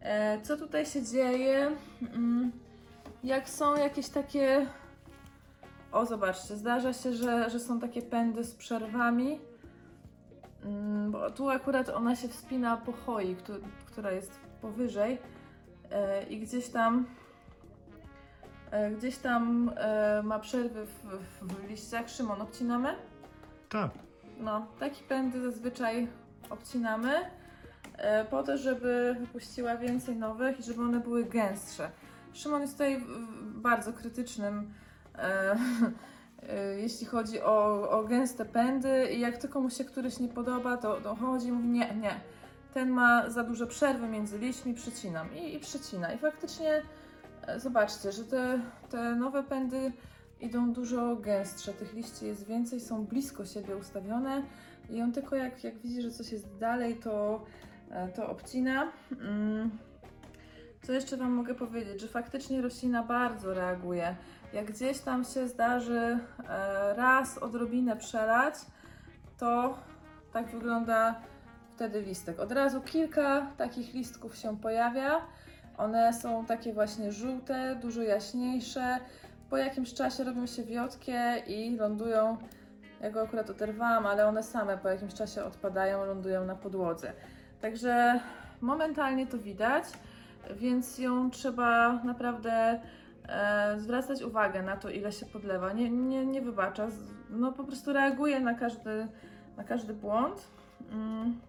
E, 0.00 0.40
Co 0.42 0.56
tutaj 0.56 0.86
się 0.86 1.02
dzieje? 1.02 1.70
Mm, 2.14 2.52
Jak 3.24 3.48
są 3.48 3.76
jakieś 3.76 4.08
takie. 4.08 4.66
O, 5.92 6.06
zobaczcie, 6.06 6.56
zdarza 6.56 6.92
się, 6.92 7.12
że, 7.12 7.50
że 7.50 7.60
są 7.60 7.80
takie 7.80 8.02
pędy 8.02 8.44
z 8.44 8.54
przerwami. 8.54 9.40
Mm, 10.64 11.10
Bo 11.12 11.30
tu 11.30 11.50
akurat 11.50 11.88
ona 11.88 12.16
się 12.16 12.28
wspina 12.28 12.76
po 12.76 12.92
choi, 12.92 13.36
któ- 13.36 13.60
która 13.86 14.10
jest 14.12 14.40
powyżej. 14.60 15.18
E, 15.90 16.22
I 16.22 16.40
gdzieś 16.40 16.68
tam 16.68 17.06
e, 18.70 18.90
gdzieś 18.90 19.16
tam 19.18 19.70
e, 19.76 20.22
ma 20.22 20.38
przerwy 20.38 20.86
w, 20.86 21.20
w 21.42 21.68
liściach. 21.68 22.08
Szymon, 22.08 22.42
obcinamy? 22.42 22.94
Tak. 23.68 23.90
No, 24.40 24.66
takie 24.80 25.04
pędy 25.04 25.40
zazwyczaj 25.40 26.08
obcinamy 26.50 27.12
e, 27.96 28.24
po 28.24 28.42
to, 28.42 28.58
żeby 28.58 29.16
wypuściła 29.20 29.76
więcej 29.76 30.16
nowych 30.16 30.60
i 30.60 30.62
żeby 30.62 30.82
one 30.82 31.00
były 31.00 31.24
gęstsze. 31.24 31.90
Szymon 32.32 32.60
jest 32.60 32.72
tutaj 32.72 33.04
bardzo 33.54 33.92
krytycznym, 33.92 34.74
e, 35.18 35.56
e, 36.48 36.80
jeśli 36.80 37.06
chodzi 37.06 37.42
o, 37.42 37.90
o 37.90 38.04
gęste 38.04 38.44
pędy 38.44 39.08
i 39.12 39.20
jak 39.20 39.36
tylko 39.36 39.60
mu 39.60 39.70
się 39.70 39.84
któryś 39.84 40.18
nie 40.18 40.28
podoba, 40.28 40.76
to, 40.76 41.00
to 41.00 41.14
chodzi 41.14 41.46
i 41.46 41.52
mówi 41.52 41.68
nie, 41.68 41.94
nie. 41.94 42.20
Ten 42.74 42.90
ma 42.90 43.30
za 43.30 43.42
duże 43.42 43.66
przerwy 43.66 44.08
między 44.08 44.38
liśćmi, 44.38 44.74
przycinam 44.74 45.34
i, 45.34 45.54
i 45.54 45.60
przycina. 45.60 46.12
I 46.12 46.18
faktycznie 46.18 46.82
e, 47.46 47.60
zobaczcie, 47.60 48.12
że 48.12 48.24
te, 48.24 48.60
te 48.90 49.14
nowe 49.14 49.42
pędy 49.42 49.92
idą 50.40 50.72
dużo 50.72 51.16
gęstsze, 51.16 51.72
tych 51.72 51.94
liści 51.94 52.26
jest 52.26 52.46
więcej, 52.46 52.80
są 52.80 53.04
blisko 53.04 53.44
siebie 53.44 53.76
ustawione 53.76 54.42
i 54.90 55.02
on 55.02 55.12
tylko 55.12 55.36
jak, 55.36 55.64
jak 55.64 55.78
widzi, 55.78 56.02
że 56.02 56.10
coś 56.10 56.32
jest 56.32 56.56
dalej, 56.56 56.96
to, 56.96 57.44
e, 57.90 58.08
to 58.08 58.30
obcina. 58.30 58.92
Mm. 59.20 59.70
Co 60.82 60.92
jeszcze 60.92 61.16
Wam 61.16 61.32
mogę 61.32 61.54
powiedzieć, 61.54 62.00
że 62.00 62.08
faktycznie 62.08 62.62
roślina 62.62 63.02
bardzo 63.02 63.54
reaguje. 63.54 64.16
Jak 64.52 64.66
gdzieś 64.72 64.98
tam 64.98 65.24
się 65.24 65.48
zdarzy 65.48 66.18
e, 66.48 66.94
raz 66.94 67.38
odrobinę 67.38 67.96
przelać, 67.96 68.54
to 69.38 69.78
tak 70.32 70.50
wygląda 70.50 71.20
wtedy 71.70 72.02
listek. 72.02 72.40
Od 72.40 72.52
razu 72.52 72.80
kilka 72.80 73.46
takich 73.56 73.94
listków 73.94 74.36
się 74.36 74.56
pojawia. 74.56 75.20
One 75.78 76.12
są 76.12 76.46
takie 76.46 76.72
właśnie 76.72 77.12
żółte, 77.12 77.76
dużo 77.82 78.02
jaśniejsze, 78.02 79.00
po 79.54 79.58
jakimś 79.58 79.94
czasie 79.94 80.24
robią 80.24 80.46
się 80.46 80.64
wiotkie 80.64 81.42
i 81.46 81.76
lądują. 81.76 82.36
Ja 83.00 83.10
go 83.10 83.22
akurat 83.22 83.50
oderwałam, 83.50 84.06
ale 84.06 84.26
one 84.26 84.42
same 84.42 84.78
po 84.78 84.88
jakimś 84.88 85.14
czasie 85.14 85.44
odpadają, 85.44 86.04
lądują 86.04 86.44
na 86.44 86.54
podłodze. 86.54 87.12
Także 87.60 88.20
momentalnie 88.60 89.26
to 89.26 89.38
widać, 89.38 89.84
więc 90.56 90.98
ją 90.98 91.30
trzeba 91.30 91.92
naprawdę 91.92 92.80
e, 93.28 93.74
zwracać 93.78 94.22
uwagę 94.22 94.62
na 94.62 94.76
to, 94.76 94.90
ile 94.90 95.12
się 95.12 95.26
podlewa. 95.26 95.72
Nie, 95.72 95.90
nie, 95.90 96.26
nie 96.26 96.42
wybacza, 96.42 96.86
no 97.30 97.52
po 97.52 97.64
prostu 97.64 97.92
reaguje 97.92 98.40
na 98.40 98.54
każdy, 98.54 99.06
na 99.56 99.64
każdy 99.64 99.94
błąd. 99.94 100.48
Mm. 100.90 101.40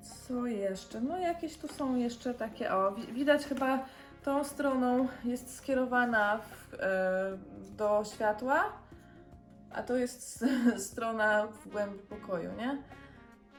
Co 0.00 0.46
jeszcze? 0.46 1.00
No 1.00 1.18
jakieś 1.18 1.58
tu 1.58 1.68
są 1.68 1.96
jeszcze 1.96 2.34
takie, 2.34 2.74
o, 2.74 2.92
wi- 2.92 3.12
widać 3.12 3.44
chyba 3.44 3.84
tą 4.22 4.44
stroną 4.44 5.08
jest 5.24 5.56
skierowana 5.56 6.38
w, 6.38 6.74
e, 6.74 7.38
do 7.76 8.04
światła, 8.14 8.64
a 9.72 9.82
to 9.82 9.96
jest 9.96 10.44
strona 10.88 11.46
w 11.46 11.68
głębi 11.68 11.98
pokoju, 11.98 12.50
nie? 12.58 12.82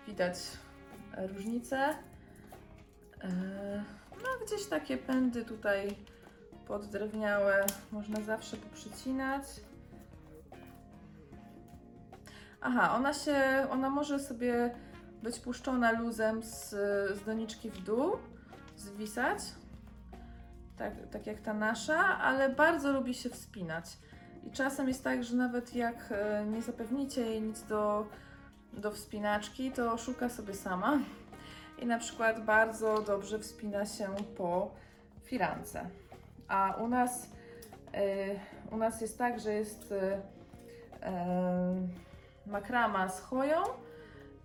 Widać 0.07 0.35
różnicę. 1.17 1.77
E, 3.21 3.29
no, 4.11 4.45
gdzieś 4.45 4.65
takie 4.65 4.97
pędy 4.97 5.45
tutaj 5.45 5.95
poddrewniałe 6.67 7.65
można 7.91 8.21
zawsze 8.21 8.57
poprzycinać. 8.57 9.43
Aha, 12.61 12.95
ona 12.95 13.13
się, 13.13 13.67
ona 13.71 13.89
może 13.89 14.19
sobie 14.19 14.75
być 15.23 15.39
puszczona 15.39 15.91
luzem 15.91 16.43
z, 16.43 16.69
z 17.17 17.25
doniczki 17.25 17.69
w 17.69 17.83
dół, 17.83 18.11
zwisać 18.77 19.39
tak, 20.77 20.93
tak 21.11 21.27
jak 21.27 21.41
ta 21.41 21.53
nasza, 21.53 21.97
ale 22.19 22.49
bardzo 22.49 22.91
lubi 22.91 23.13
się 23.13 23.29
wspinać. 23.29 23.85
I 24.47 24.51
czasem 24.51 24.87
jest 24.87 25.03
tak, 25.03 25.23
że 25.23 25.35
nawet 25.35 25.75
jak 25.75 25.95
e, 26.11 26.45
nie 26.45 26.61
zapewnicie 26.61 27.21
jej 27.21 27.41
nic 27.41 27.63
do, 27.63 28.07
do 28.73 28.91
wspinaczki, 28.91 29.71
to 29.71 29.97
szuka 29.97 30.29
sobie 30.29 30.53
sama. 30.53 30.99
I 31.79 31.85
na 31.85 31.99
przykład 31.99 32.45
bardzo 32.45 33.01
dobrze 33.01 33.39
wspina 33.39 33.85
się 33.85 34.07
po 34.37 34.71
firance. 35.23 35.89
A 36.47 36.75
u 36.81 36.87
nas, 36.87 37.29
e, 37.93 38.35
u 38.71 38.77
nas 38.77 39.01
jest 39.01 39.17
tak, 39.17 39.39
że 39.39 39.53
jest 39.53 39.91
e, 39.91 40.21
makrama 42.47 43.09
z 43.09 43.19
choją 43.19 43.57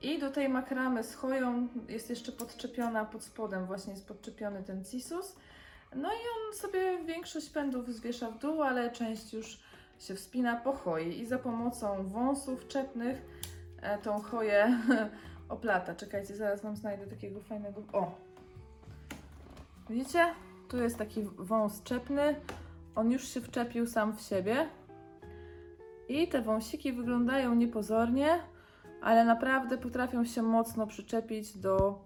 i 0.03 0.19
do 0.19 0.31
tej 0.31 0.49
makramy 0.49 1.05
z 1.05 1.15
choją 1.15 1.69
jest 1.89 2.11
jeszcze 2.11 2.33
podczepiona 2.33 3.05
pod 3.05 3.25
spodem, 3.25 3.67
właśnie 3.67 3.93
jest 3.93 4.09
podczepiony 4.09 4.63
ten 4.63 4.85
cisus. 4.85 5.37
No 5.97 6.09
i 6.09 6.17
on 6.17 6.55
sobie 6.57 7.05
większość 7.05 7.51
pędów 7.51 7.89
zwiesza 7.89 8.31
w 8.31 8.39
dół, 8.39 8.63
ale 8.63 8.91
część 8.91 9.33
już 9.33 9.61
się 9.99 10.15
wspina 10.15 10.57
po 10.57 10.73
choi 10.73 11.21
i 11.21 11.27
za 11.27 11.39
pomocą 11.39 12.09
wąsów 12.09 12.69
czepnych 12.69 13.23
e, 13.83 13.99
tą 13.99 14.21
choję 14.21 14.79
oplata. 15.49 15.95
Czekajcie, 15.95 16.37
zaraz 16.37 16.63
Wam 16.63 16.77
znajdę 16.77 17.07
takiego 17.07 17.41
fajnego... 17.41 17.83
O! 17.93 18.15
Widzicie? 19.91 20.27
Tu 20.69 20.77
jest 20.77 20.99
taki 20.99 21.23
wąs 21.23 21.83
czepny. 21.83 22.41
On 22.95 23.11
już 23.13 23.29
się 23.29 23.41
wczepił 23.41 23.87
sam 23.87 24.17
w 24.17 24.21
siebie. 24.21 24.69
I 26.09 26.29
te 26.29 26.43
wąsiki 26.43 26.93
wyglądają 26.93 27.55
niepozornie, 27.55 28.41
ale 29.03 29.25
naprawdę 29.25 29.79
potrafią 29.79 30.25
się 30.25 30.43
mocno 30.43 30.87
przyczepić 30.87 31.59
do 31.59 32.01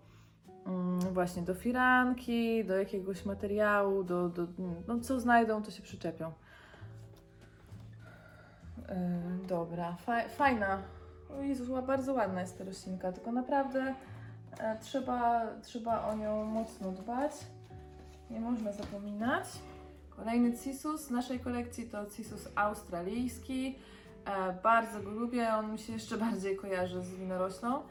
właśnie 1.12 1.42
do 1.42 1.54
firanki, 1.54 2.64
do 2.64 2.78
jakiegoś 2.78 3.24
materiału, 3.24 4.04
do, 4.04 4.28
do, 4.28 4.46
no 4.88 5.00
co 5.00 5.20
znajdą, 5.20 5.62
to 5.62 5.70
się 5.70 5.82
przyczepią. 5.82 6.32
Yy, 8.78 9.46
dobra, 9.46 9.96
Fa 9.96 10.28
fajna. 10.28 10.82
O 11.38 11.42
Jezu, 11.42 11.74
ła- 11.74 11.86
bardzo 11.86 12.12
ładna 12.12 12.40
jest 12.40 12.58
ta 12.58 12.64
roślinka, 12.64 13.12
tylko 13.12 13.32
naprawdę 13.32 13.94
e, 14.58 14.78
trzeba, 14.78 15.46
trzeba 15.62 16.04
o 16.08 16.16
nią 16.16 16.44
mocno 16.44 16.92
dbać. 16.92 17.32
Nie 18.30 18.40
można 18.40 18.72
zapominać. 18.72 19.44
Kolejny 20.10 20.58
cisus 20.58 21.00
z 21.00 21.10
naszej 21.10 21.40
kolekcji 21.40 21.88
to 21.88 22.06
cisus 22.06 22.48
australijski. 22.54 23.78
E, 24.24 24.52
bardzo 24.62 25.02
go 25.02 25.10
lubię, 25.10 25.54
on 25.54 25.72
mi 25.72 25.78
się 25.78 25.92
jeszcze 25.92 26.18
bardziej 26.26 26.56
kojarzy 26.56 27.02
z 27.02 27.14
winoroślą. 27.14 27.82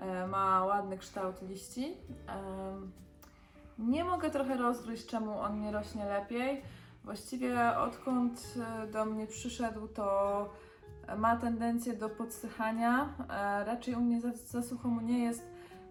E, 0.00 0.26
ma 0.26 0.64
ładny 0.64 0.98
kształt 0.98 1.42
liści. 1.42 1.96
Nie 3.78 4.04
mogę 4.04 4.30
trochę 4.30 4.56
rozgryźć, 4.56 5.06
czemu 5.06 5.38
on 5.38 5.60
nie 5.60 5.72
rośnie 5.72 6.04
lepiej. 6.04 6.62
Właściwie 7.04 7.78
odkąd 7.78 8.54
e, 8.82 8.86
do 8.86 9.04
mnie 9.04 9.26
przyszedł, 9.26 9.88
to 9.88 10.48
ma 11.18 11.36
tendencję 11.36 11.92
do 11.92 12.08
podsychania. 12.08 13.14
E, 13.30 13.64
Raczej 13.64 13.94
u 13.94 14.00
mnie 14.00 14.20
za, 14.20 14.32
za 14.32 14.62
sucho 14.62 14.88
mu 14.88 15.00
nie 15.00 15.24
jest. 15.24 15.42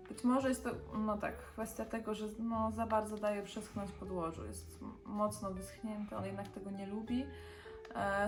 Być 0.09 0.23
może 0.23 0.49
jest 0.49 0.63
to, 0.63 0.69
no 0.97 1.17
tak, 1.17 1.37
kwestia 1.37 1.85
tego, 1.85 2.15
że 2.15 2.25
no, 2.39 2.71
za 2.71 2.87
bardzo 2.87 3.17
daje 3.17 3.43
przeschnąć 3.43 3.91
podłożu. 3.91 4.45
Jest 4.45 4.79
mocno 5.05 5.51
wyschnięty, 5.51 6.15
on 6.15 6.25
jednak 6.25 6.47
tego 6.47 6.71
nie 6.71 6.87
lubi. 6.87 7.25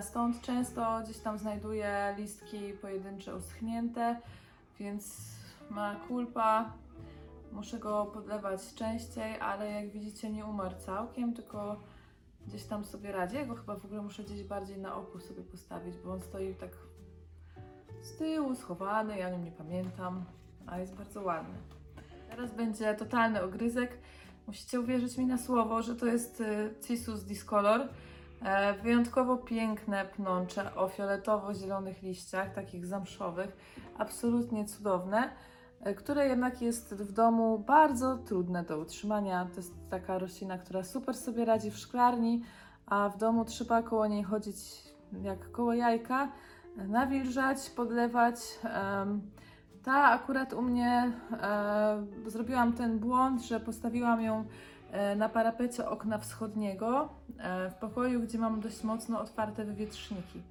Stąd 0.01 0.41
często 0.41 1.01
gdzieś 1.03 1.17
tam 1.17 1.38
znajduje 1.38 2.15
listki 2.17 2.74
pojedyncze 2.81 3.36
uschnięte, 3.36 4.22
więc 4.79 5.38
ma 5.69 5.95
kulpa. 6.07 6.74
Muszę 7.51 7.79
go 7.79 8.05
podlewać 8.05 8.74
częściej, 8.75 9.39
ale 9.39 9.71
jak 9.71 9.91
widzicie 9.91 10.29
nie 10.29 10.45
umarł 10.45 10.75
całkiem, 10.77 11.33
tylko 11.33 11.79
gdzieś 12.47 12.63
tam 12.63 12.86
sobie 12.86 13.12
radzi. 13.12 13.36
Ja 13.36 13.55
chyba 13.55 13.75
w 13.75 13.86
ogóle 13.86 14.01
muszę 14.01 14.24
gdzieś 14.24 14.43
bardziej 14.43 14.77
na 14.77 14.95
oku 14.95 15.19
sobie 15.19 15.43
postawić, 15.43 15.97
bo 15.97 16.13
on 16.13 16.21
stoi 16.21 16.55
tak 16.55 16.71
z 18.01 18.17
tyłu, 18.17 18.55
schowany, 18.55 19.17
ja 19.17 19.27
o 19.27 19.31
nim 19.31 19.45
nie 19.45 19.51
pamiętam, 19.51 20.25
a 20.65 20.79
jest 20.79 20.95
bardzo 20.95 21.21
ładny. 21.21 21.55
Teraz 22.29 22.51
będzie 22.51 22.95
totalny 22.95 23.43
ogryzek. 23.43 23.97
Musicie 24.47 24.79
uwierzyć 24.79 25.17
mi 25.17 25.25
na 25.25 25.38
słowo, 25.38 25.81
że 25.81 25.95
to 25.95 26.05
jest 26.05 26.41
y, 26.41 26.75
Cisus 26.88 27.24
Discolor. 27.24 27.88
E, 28.41 28.74
wyjątkowo 28.74 29.38
piękne 29.38 30.05
pnącze 30.05 30.75
o 30.75 30.88
fioletowo-zielonych 30.88 32.01
liściach, 32.01 32.53
takich 32.53 32.86
zamszowych, 32.86 33.57
absolutnie 33.97 34.65
cudowne, 34.65 35.29
które 35.98 36.27
jednak 36.27 36.62
jest 36.62 36.93
w 36.93 37.12
domu 37.12 37.60
bardzo 37.60 38.17
trudne 38.17 38.63
do 38.63 38.79
utrzymania. 38.79 39.46
To 39.46 39.55
jest 39.55 39.74
taka 39.89 40.19
roślina, 40.19 40.57
która 40.57 40.84
super 40.84 41.15
sobie 41.15 41.46
radzi 41.46 41.72
w 41.72 41.77
szklarni, 41.77 42.43
a 42.86 43.10
w 43.10 43.17
domu 43.17 43.46
trzeba 43.46 43.84
koło 43.84 44.07
niej 44.07 44.24
chodzić 44.24 44.57
jak 45.22 45.51
koło 45.51 45.74
jajka, 45.74 46.31
e, 46.77 46.88
nawilżać, 46.88 47.69
podlewać. 47.69 48.36
Ta 49.88 50.03
akurat 50.03 50.53
u 50.53 50.62
mnie 50.62 51.12
e, 51.41 52.05
zrobiłam 52.25 52.74
ten 52.74 53.00
błąd, 53.00 53.41
że 53.41 53.60
postawiłam 53.60 54.22
ją 54.22 54.46
e, 54.91 55.15
na 55.15 55.29
parapecie 55.29 55.89
okna 55.89 56.17
wschodniego 56.17 57.10
e, 57.38 57.69
w 57.69 57.75
pokoju, 57.75 58.22
gdzie 58.22 58.38
mam 58.38 58.62
dość 58.62 58.84
mocno 58.84 59.22
otwarte 59.22 59.65
wywietrzniki. 59.65 60.41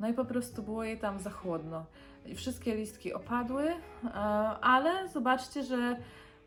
No 0.00 0.08
i 0.08 0.14
po 0.14 0.24
prostu 0.24 0.62
było 0.62 0.84
jej 0.84 0.98
tam 0.98 1.20
za 1.20 1.30
chłodno. 1.30 1.84
I 2.28 2.34
wszystkie 2.34 2.74
listki 2.74 3.14
opadły, 3.14 3.64
e, 3.64 4.08
ale 4.60 5.08
zobaczcie, 5.08 5.62
że 5.62 5.96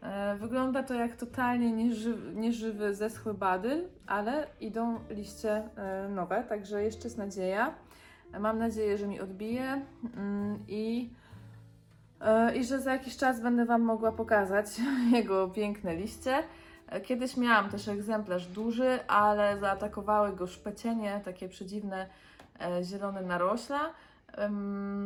e, 0.01 0.35
wygląda 0.35 0.83
to 0.83 0.93
jak 0.93 1.15
totalnie 1.15 1.71
nieżywy, 1.71 2.35
nieżywy 2.35 2.95
zeschły 2.95 3.33
badyl, 3.33 3.87
ale 4.07 4.47
idą 4.59 4.99
liście 5.09 5.51
e, 5.75 6.09
nowe, 6.09 6.43
także 6.43 6.83
jeszcze 6.83 7.03
jest 7.03 7.17
nadzieja. 7.17 7.73
Mam 8.39 8.59
nadzieję, 8.59 8.97
że 8.97 9.07
mi 9.07 9.19
odbije 9.19 9.81
mm, 10.17 10.59
i 10.67 11.09
i 12.55 12.65
że 12.65 12.79
za 12.79 12.91
jakiś 12.93 13.17
czas 13.17 13.41
będę 13.41 13.65
Wam 13.65 13.81
mogła 13.81 14.11
pokazać 14.11 14.65
jego 15.17 15.47
piękne 15.47 15.95
liście. 15.95 16.43
Kiedyś 17.03 17.37
miałam 17.37 17.69
też 17.69 17.87
egzemplarz 17.87 18.47
duży, 18.47 18.99
ale 19.07 19.57
zaatakowały 19.59 20.35
go 20.35 20.47
szpecienie, 20.47 21.21
takie 21.25 21.49
przedziwne 21.49 22.07
zielone 22.83 23.21
narośla. 23.21 23.79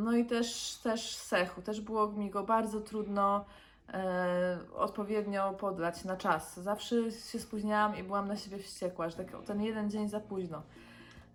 No 0.04 0.16
i 0.16 0.26
też, 0.26 0.80
też 0.84 1.16
sechu. 1.16 1.62
Też 1.62 1.82
było 1.82 2.08
mi 2.08 2.30
go 2.30 2.44
bardzo 2.44 2.82
trudno 2.82 3.46
e, 3.94 4.58
odpowiednio 4.76 5.54
podlać 5.54 6.04
na 6.04 6.18
czas. 6.18 6.60
Zawsze 6.60 7.12
się 7.12 7.40
spóźniałam 7.40 7.98
i 7.98 8.04
byłam 8.04 8.28
na 8.28 8.38
siebie 8.38 8.58
wściekła, 8.58 9.10
że 9.10 9.18
tak, 9.18 9.28
ten 9.46 9.62
jeden 9.62 9.90
dzień 9.90 10.10
za 10.10 10.20
późno. 10.20 10.62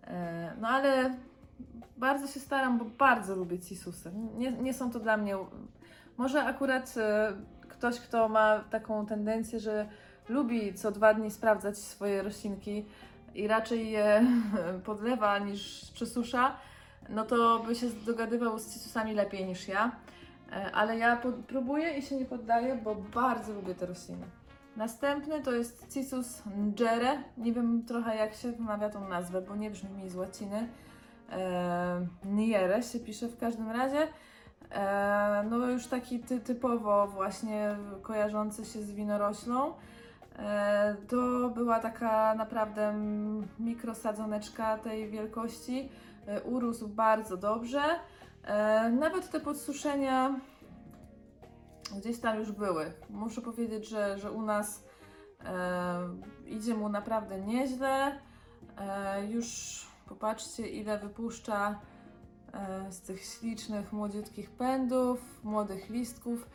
E, 0.03 0.53
no 0.61 0.67
ale 0.67 1.15
bardzo 1.97 2.27
się 2.27 2.39
staram, 2.39 2.77
bo 2.77 2.85
bardzo 2.85 3.35
lubię 3.35 3.59
cisusy. 3.59 4.11
Nie, 4.37 4.51
nie 4.51 4.73
są 4.73 4.91
to 4.91 4.99
dla 4.99 5.17
mnie. 5.17 5.37
Może 6.17 6.43
akurat 6.43 6.95
e, 6.97 7.33
ktoś, 7.67 7.99
kto 7.99 8.29
ma 8.29 8.59
taką 8.59 9.05
tendencję, 9.05 9.59
że 9.59 9.89
lubi 10.29 10.73
co 10.73 10.91
dwa 10.91 11.13
dni 11.13 11.31
sprawdzać 11.31 11.77
swoje 11.77 12.21
roślinki 12.21 12.85
i 13.35 13.47
raczej 13.47 13.91
je 13.91 14.25
podlewa 14.85 15.39
niż 15.39 15.91
przesusza, 15.93 16.57
no 17.09 17.25
to 17.25 17.59
by 17.59 17.75
się 17.75 17.89
dogadywał 17.89 18.59
z 18.59 18.73
cisusami 18.73 19.13
lepiej 19.13 19.45
niż 19.45 19.67
ja. 19.67 19.91
E, 20.51 20.71
Ale 20.71 20.97
ja 20.97 21.21
próbuję 21.47 21.97
i 21.97 22.01
się 22.01 22.15
nie 22.15 22.25
poddaję, 22.25 22.75
bo 22.83 22.95
bardzo 22.95 23.53
lubię 23.53 23.75
te 23.75 23.85
rośliny. 23.85 24.25
Następny 24.75 25.41
to 25.41 25.51
jest 25.51 25.93
Cisus 25.93 26.43
ngere. 26.57 27.17
Nie 27.37 27.53
wiem 27.53 27.83
trochę 27.87 28.15
jak 28.15 28.33
się 28.33 28.51
wymawia 28.51 28.89
tą 28.89 29.09
nazwę, 29.09 29.41
bo 29.41 29.55
nie 29.55 29.71
brzmi 29.71 29.89
mi 29.89 30.09
z 30.09 30.15
łaciny 30.15 30.67
e, 31.31 32.07
Niere 32.25 32.83
się 32.83 32.99
pisze 32.99 33.27
w 33.27 33.37
każdym 33.37 33.71
razie. 33.71 34.07
E, 34.71 35.43
no 35.49 35.57
już 35.57 35.87
taki 35.87 36.19
ty, 36.19 36.39
typowo 36.39 37.07
właśnie 37.07 37.75
kojarzący 38.01 38.65
się 38.65 38.81
z 38.81 38.91
winoroślą. 38.91 39.73
E, 40.39 40.95
to 41.07 41.49
była 41.49 41.79
taka 41.79 42.35
naprawdę 42.35 42.93
mikrosadzoneczka 43.59 44.77
tej 44.77 45.09
wielkości. 45.09 45.89
E, 46.27 46.43
urósł 46.43 46.87
bardzo 46.87 47.37
dobrze. 47.37 47.81
E, 48.43 48.89
nawet 48.89 49.31
te 49.31 49.39
podsuszenia 49.39 50.39
gdzieś 51.97 52.19
tam 52.19 52.39
już 52.39 52.51
były. 52.51 52.93
Muszę 53.09 53.41
powiedzieć, 53.41 53.87
że, 53.87 54.17
że 54.17 54.31
u 54.31 54.41
nas 54.41 54.83
e, 55.45 56.09
idzie 56.45 56.73
mu 56.73 56.89
naprawdę 56.89 57.39
nieźle. 57.39 58.19
Już 59.29 59.79
Popatrzcie, 60.09 60.67
ile 60.67 60.99
wypuszcza 60.99 61.79
z 62.89 63.01
tych 63.01 63.25
ślicznych, 63.25 63.93
młodziutkich 63.93 64.51
pędów, 64.51 65.43
młodych 65.43 65.89
listków. 65.89 66.49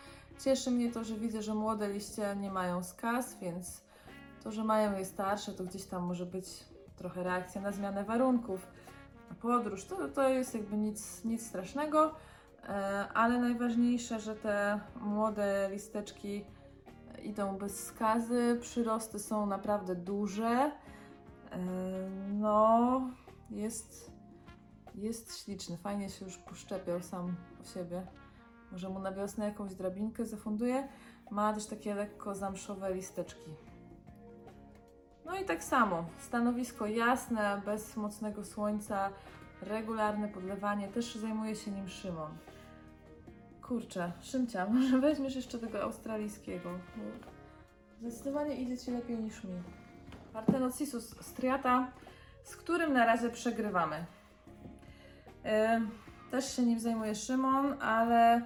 Cieszy 0.44 0.70
mnie 0.70 0.92
to, 0.92 1.04
że 1.04 1.14
widzę, 1.14 1.42
że 1.42 1.54
młode 1.54 1.92
liście 1.92 2.36
nie 2.36 2.50
mają 2.50 2.82
skaz, 2.82 3.38
więc 3.38 3.84
to, 4.42 4.52
że 4.52 4.64
mają 4.64 4.98
je 4.98 5.04
starsze, 5.04 5.52
to 5.52 5.64
gdzieś 5.64 5.84
tam 5.84 6.02
może 6.02 6.26
być 6.26 6.46
trochę 6.96 7.22
reakcja 7.22 7.60
na 7.60 7.72
zmianę 7.72 8.04
warunków, 8.04 8.66
podróż. 9.40 9.84
To, 9.84 10.08
to 10.08 10.28
jest 10.28 10.54
jakby 10.54 10.76
nic, 10.76 11.24
nic 11.24 11.46
strasznego, 11.46 12.14
e, 12.68 13.08
ale 13.14 13.38
najważniejsze, 13.38 14.20
że 14.20 14.36
te 14.36 14.80
młode 15.00 15.68
listeczki 15.72 16.44
idą 17.22 17.58
bez 17.58 17.84
skazy, 17.84 18.58
przyrosty 18.60 19.18
są 19.18 19.46
naprawdę 19.46 19.94
duże. 19.94 20.48
E, 21.50 21.58
No, 22.32 23.00
jest, 23.50 24.12
jest 24.94 25.38
śliczny, 25.44 25.76
fajnie 25.76 26.08
się 26.10 26.24
już 26.24 26.38
poszczepiał 26.38 27.02
sam 27.02 27.36
o 27.60 27.64
siebie. 27.64 28.06
Może 28.72 28.88
mu 28.88 28.98
na 28.98 29.12
wiosnę 29.12 29.44
jakąś 29.44 29.74
drabinkę 29.74 30.26
zafunduję. 30.26 30.88
Ma 31.30 31.52
też 31.52 31.66
takie 31.66 31.94
lekko 31.94 32.34
zamszowe 32.34 32.94
listeczki. 32.94 33.50
No 35.24 35.36
i 35.38 35.44
tak 35.44 35.64
samo, 35.64 36.04
stanowisko 36.18 36.86
jasne, 36.86 37.62
bez 37.64 37.96
mocnego 37.96 38.44
słońca, 38.44 39.10
regularne 39.62 40.28
podlewanie, 40.28 40.88
też 40.88 41.14
zajmuje 41.14 41.56
się 41.56 41.70
nim 41.70 41.88
Szymon. 41.88 42.30
Kurczę, 43.62 44.12
Szymcia, 44.20 44.66
może 44.70 44.98
weźmiesz 44.98 45.36
jeszcze 45.36 45.58
tego 45.58 45.82
australijskiego, 45.82 46.70
zdecydowanie 48.00 48.56
idzie 48.56 48.78
Ci 48.78 48.90
lepiej 48.90 49.18
niż 49.18 49.44
mi. 49.44 49.62
Partenocisus 50.32 51.14
striata, 51.20 51.92
z 52.42 52.56
którym 52.56 52.92
na 52.92 53.06
razie 53.06 53.30
przegrywamy. 53.30 54.04
Yy, 55.44 55.50
też 56.30 56.56
się 56.56 56.62
nim 56.62 56.80
zajmuje 56.80 57.14
Szymon, 57.14 57.82
ale 57.82 58.42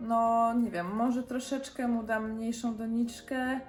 no 0.00 0.52
nie 0.54 0.70
wiem, 0.70 0.94
może 0.94 1.22
troszeczkę 1.22 1.88
mu 1.88 2.02
dam 2.02 2.30
mniejszą 2.30 2.76
doniczkę, 2.76 3.60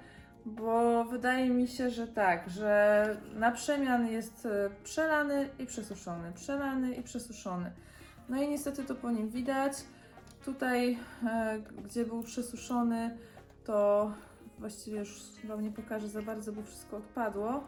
bo 0.46 1.04
wydaje 1.04 1.50
mi 1.50 1.68
się, 1.68 1.90
że 1.90 2.08
tak, 2.08 2.50
że 2.50 3.16
na 3.34 3.52
przemian 3.52 4.06
jest 4.06 4.46
e, 4.46 4.70
przelany 4.84 5.48
i 5.58 5.66
przesuszony, 5.66 6.32
przelany 6.32 6.94
i 6.94 7.02
przesuszony. 7.02 7.72
No 8.28 8.42
i 8.42 8.48
niestety 8.48 8.84
to 8.84 8.94
po 8.94 9.10
nim 9.10 9.30
widać. 9.30 9.72
Tutaj, 10.44 10.98
e, 11.26 11.58
gdzie 11.84 12.04
był 12.04 12.22
przesuszony, 12.22 13.18
to 13.64 14.10
właściwie 14.58 14.98
już 14.98 15.22
Wam 15.44 15.62
nie 15.62 15.70
pokażę 15.70 16.08
za 16.08 16.22
bardzo, 16.22 16.52
bo 16.52 16.62
wszystko 16.62 16.96
odpadło 16.96 17.64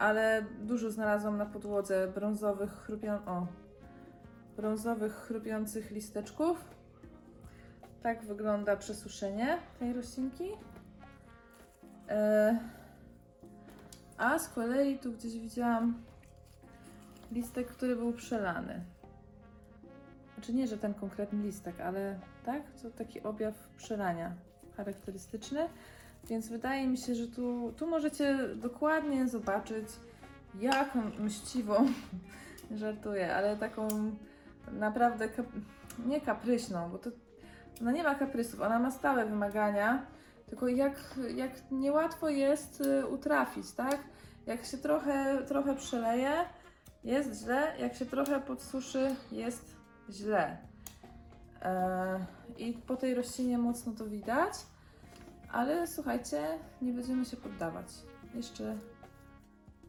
ale 0.00 0.44
dużo 0.60 0.90
znalazłam 0.90 1.36
na 1.36 1.46
podłodze 1.46 2.08
brązowych, 2.08 2.70
chrupią... 2.70 3.14
o, 3.26 3.46
brązowych 4.56 5.12
chrupiących 5.12 5.90
listeczków. 5.90 6.64
Tak 8.02 8.24
wygląda 8.24 8.76
przesuszenie 8.76 9.58
tej 9.78 9.92
roślinki. 9.92 10.50
E, 12.10 12.58
A 14.18 14.38
z 14.38 14.48
kolei 14.48 14.98
tu 14.98 15.12
gdzieś 15.12 15.38
widziałam 15.38 16.02
listek, 17.32 17.66
który 17.66 17.96
był 17.96 18.12
przelany. 18.12 18.84
Znaczy 20.34 20.54
nie, 20.54 20.66
że 20.66 20.78
ten 20.78 20.94
konkretny 20.94 21.42
listek, 21.42 21.80
ale 21.80 22.18
tak, 22.44 22.62
to 22.82 22.90
taki 22.90 23.22
objaw 23.22 23.54
przelania 23.76 24.32
charakterystyczny. 24.76 25.68
Więc 26.28 26.48
wydaje 26.48 26.86
mi 26.88 26.98
się, 26.98 27.14
że 27.14 27.26
tu, 27.26 27.72
tu 27.76 27.86
możecie 27.86 28.38
dokładnie 28.56 29.28
zobaczyć, 29.28 29.86
jaką 30.60 31.02
mściwą, 31.18 31.86
żartuję, 32.70 33.34
ale 33.34 33.56
taką 33.56 33.88
naprawdę 34.72 35.28
kap, 35.28 35.46
nie 36.06 36.20
kapryśną, 36.20 36.90
bo 36.90 36.98
to 36.98 37.10
ona 37.80 37.92
nie 37.92 38.02
ma 38.02 38.14
kaprysów, 38.14 38.60
ona 38.60 38.78
ma 38.78 38.90
stałe 38.90 39.26
wymagania, 39.26 40.06
tylko 40.50 40.68
jak, 40.68 41.18
jak 41.36 41.50
niełatwo 41.70 42.28
jest 42.28 42.80
y, 42.80 43.06
utrafić, 43.06 43.72
tak? 43.72 44.00
Jak 44.46 44.64
się 44.64 44.78
trochę, 44.78 45.44
trochę 45.46 45.76
przeleje, 45.76 46.32
jest 47.04 47.42
źle, 47.42 47.74
jak 47.78 47.94
się 47.94 48.06
trochę 48.06 48.40
podsuszy, 48.40 49.14
jest 49.32 49.76
źle. 50.10 50.58
E, 51.62 52.26
I 52.58 52.72
po 52.72 52.96
tej 52.96 53.14
roślinie 53.14 53.58
mocno 53.58 53.92
to 53.92 54.06
widać, 54.06 54.52
ale 55.52 55.86
słuchajcie, 55.86 56.58
nie 56.82 56.92
będziemy 56.92 57.24
się 57.24 57.36
poddawać. 57.36 57.86
Jeszcze, 58.34 58.76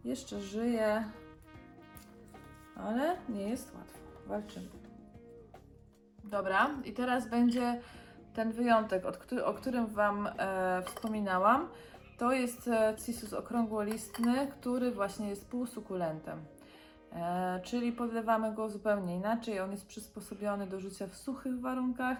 jeszcze 0.04 0.41
żyje, 0.41 1.04
ale 2.76 3.17
nie 3.30 3.50
jest 3.50 3.76
łatwo. 3.76 4.00
Walczymy. 4.28 4.69
Dobra, 6.24 6.69
i 6.86 6.93
teraz 6.93 7.30
będzie 7.30 7.82
ten 8.34 8.52
wyjątek, 8.52 9.04
o 9.46 9.54
którym 9.54 9.88
Wam 9.88 10.28
e, 10.28 10.82
wspominałam. 10.86 11.67
To 12.17 12.32
jest 12.32 12.67
e, 12.67 12.96
Cissus 13.06 13.34
okrągłolistny, 13.34 14.48
który 14.48 14.91
właśnie 14.91 15.30
jest 15.30 15.50
półsukulentem. 15.50 16.39
E, 17.13 17.60
czyli 17.63 17.91
podlewamy 17.91 18.54
go 18.54 18.70
zupełnie 18.70 19.15
inaczej. 19.15 19.60
On 19.60 19.72
jest 19.72 19.88
przysposobiony 19.88 20.67
do 20.67 20.80
życia 20.80 21.08
w 21.08 21.15
suchych 21.15 21.60
warunkach, 21.60 22.17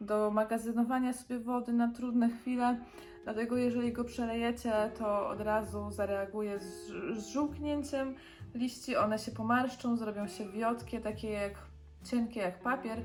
do 0.00 0.30
magazynowania 0.30 1.12
sobie 1.12 1.38
wody 1.38 1.72
na 1.72 1.88
trudne 1.88 2.30
chwile. 2.30 2.78
Dlatego 3.24 3.56
jeżeli 3.56 3.92
go 3.92 4.04
przelejecie, 4.04 4.72
to 4.98 5.28
od 5.28 5.40
razu 5.40 5.90
zareaguje 5.90 6.58
z, 6.60 6.86
z 7.18 7.28
żółknięciem 7.32 8.14
liści. 8.54 8.96
One 8.96 9.18
się 9.18 9.32
pomarszczą, 9.32 9.96
zrobią 9.96 10.28
się 10.28 10.48
wiotkie, 10.48 11.00
takie 11.00 11.30
jak 11.30 11.52
cienkie 12.04 12.40
jak 12.40 12.62
papier 12.62 12.98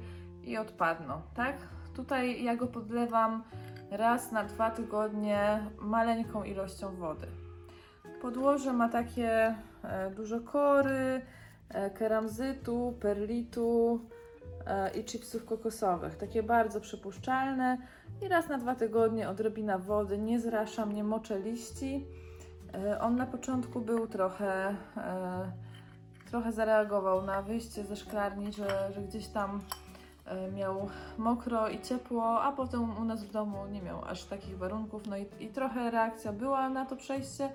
i 0.44 0.58
odpadną, 0.58 1.22
tak? 1.36 1.75
Tutaj 1.96 2.44
ja 2.44 2.56
go 2.56 2.68
podlewam 2.68 3.44
raz 3.92 4.32
na 4.32 4.44
dwa 4.44 4.72
tygodnie 4.72 5.60
maleńką 5.80 6.44
ilością 6.44 6.96
wody. 6.96 7.28
Podłoże 8.22 8.74
ma 8.74 8.90
takie 8.90 9.56
e, 9.84 10.12
dużo 10.12 10.40
kory, 10.40 11.22
e, 11.70 11.90
keramzytu, 11.90 12.98
perlitu 13.02 14.00
e, 14.66 14.98
i 14.98 15.04
chipsów 15.04 15.46
kokosowych. 15.46 16.16
Takie 16.16 16.44
bardzo 16.44 16.82
przypuszczalne. 16.82 17.78
I 18.22 18.28
raz 18.28 18.50
na 18.50 18.58
dwa 18.58 18.76
tygodnie 18.76 19.30
odrobina 19.30 19.78
wody. 19.78 20.18
Nie 20.18 20.40
zraszam, 20.40 20.92
nie 20.92 21.04
moczę 21.04 21.40
liści. 21.40 22.06
On 23.02 23.16
na 23.16 23.26
początku 23.26 23.82
był 23.82 24.08
trochę, 24.08 24.76
trochę 26.30 26.52
zareagował 26.52 27.22
na 27.22 27.42
wyjście 27.42 27.84
ze 27.84 27.96
szklarni, 27.96 28.54
że, 28.54 28.92
że 28.94 29.02
gdzieś 29.02 29.28
tam 29.28 29.62
miał 30.54 30.90
mokro 31.18 31.70
i 31.70 31.82
ciepło, 31.82 32.42
a 32.42 32.52
potem 32.52 32.98
u 32.98 33.06
nas 33.06 33.24
w 33.24 33.32
domu 33.32 33.68
nie 33.72 33.82
miał 33.82 34.06
aż 34.06 34.24
takich 34.24 34.58
warunków. 34.58 35.08
No 35.08 35.18
i, 35.18 35.26
i 35.40 35.48
trochę 35.48 35.92
reakcja 35.92 36.34
była 36.34 36.70
na 36.70 36.86
to 36.86 36.96
przejście, 36.96 37.50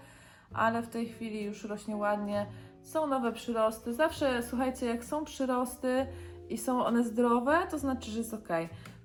ale 0.52 0.83
w 0.83 0.88
tej 0.88 1.09
chwili 1.09 1.44
już 1.44 1.64
rośnie 1.64 1.96
ładnie. 1.96 2.46
Są 2.83 3.06
nowe 3.06 3.33
przyrosty. 3.33 3.94
Zawsze 3.94 4.42
słuchajcie, 4.42 4.87
jak 4.87 5.04
są 5.04 5.24
przyrosty 5.24 6.06
i 6.48 6.59
są 6.59 6.85
one 6.85 7.04
zdrowe, 7.04 7.59
to 7.70 7.78
znaczy, 7.78 8.11
że 8.11 8.18
jest 8.18 8.35
ok. 8.35 8.48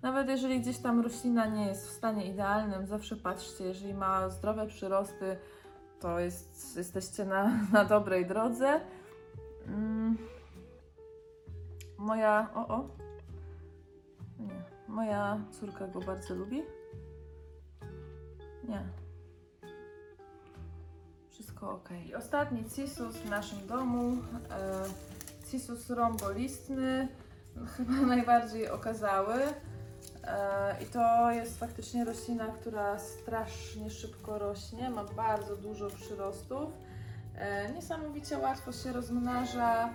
Nawet 0.02 0.30
jeżeli 0.30 0.62
gdzieś 0.62 0.78
tam 0.78 1.02
roślina 1.02 1.46
nie 1.46 1.66
jest 1.66 1.88
w 1.88 1.92
stanie 1.92 2.26
idealnym, 2.26 2.86
zawsze 2.86 3.16
patrzcie, 3.16 3.64
jeżeli 3.64 3.94
ma 3.94 4.30
zdrowe 4.30 4.68
przyrosty, 4.68 5.38
to 6.00 6.20
jest, 6.20 6.78
jesteście 6.78 7.26
na, 7.26 7.52
na 7.74 7.86
dobrej 7.86 8.26
drodze. 8.26 8.82
Mm. 9.68 10.18
Moja. 11.98 12.50
O, 12.56 12.68
o. 12.68 13.05
Moja 14.88 15.40
córka 15.52 15.88
go 15.88 16.00
bardzo 16.00 16.36
lubi. 16.36 16.64
Nie. 18.68 18.84
Wszystko 21.30 21.72
ok. 21.72 21.90
I 22.06 22.16
ostatni 22.16 22.66
cisus 22.76 23.16
w 23.16 23.30
naszym 23.30 23.68
domu. 23.68 24.18
E, 24.52 24.84
cisus 25.52 25.90
rąbolistny. 25.90 27.08
Chyba 27.78 27.94
najbardziej 27.94 28.70
okazały. 28.70 29.36
E, 30.24 30.84
I 30.84 30.86
to 30.86 31.32
jest 31.32 31.60
faktycznie 31.60 32.06
roślina, 32.06 32.48
która 32.48 33.00
strasznie 33.00 33.90
szybko 33.90 34.40
rośnie. 34.40 34.90
Ma 34.90 35.04
bardzo 35.04 35.56
dużo 35.56 35.90
przyrostów. 35.90 36.70
E, 37.36 37.72
niesamowicie 37.72 38.38
łatwo 38.38 38.72
się 38.72 38.94
rozmnaża 38.94 39.90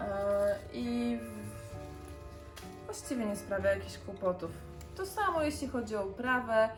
e, 0.00 0.58
i 0.72 1.18
właściwie 2.90 3.26
nie 3.26 3.36
sprawia 3.36 3.70
jakichś 3.70 3.98
kłopotów. 3.98 4.50
To 4.96 5.06
samo 5.06 5.42
jeśli 5.42 5.68
chodzi 5.68 5.96
o 5.96 6.06
uprawę, 6.06 6.68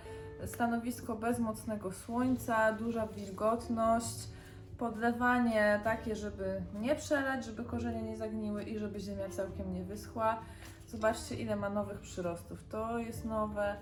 stanowisko 0.47 1.15
bez 1.15 1.39
mocnego 1.39 1.93
słońca, 1.93 2.73
duża 2.73 3.07
wilgotność, 3.07 4.29
podlewanie 4.79 5.81
takie, 5.85 6.17
żeby 6.17 6.63
nie 6.81 6.95
przelać, 6.95 7.45
żeby 7.45 7.65
korzenie 7.65 8.03
nie 8.03 8.17
zagniły 8.17 8.63
i 8.63 8.79
żeby 8.79 9.01
ziemia 9.01 9.29
całkiem 9.29 9.75
nie 9.75 9.85
wyschła. 9.85 10.41
Zobaczcie 10.89 11.35
ile 11.35 11.57
ma 11.57 11.71
nowych 11.71 12.01
przyrostów. 12.01 12.65
To 12.71 12.99
jest 12.99 13.25
nowe, 13.25 13.77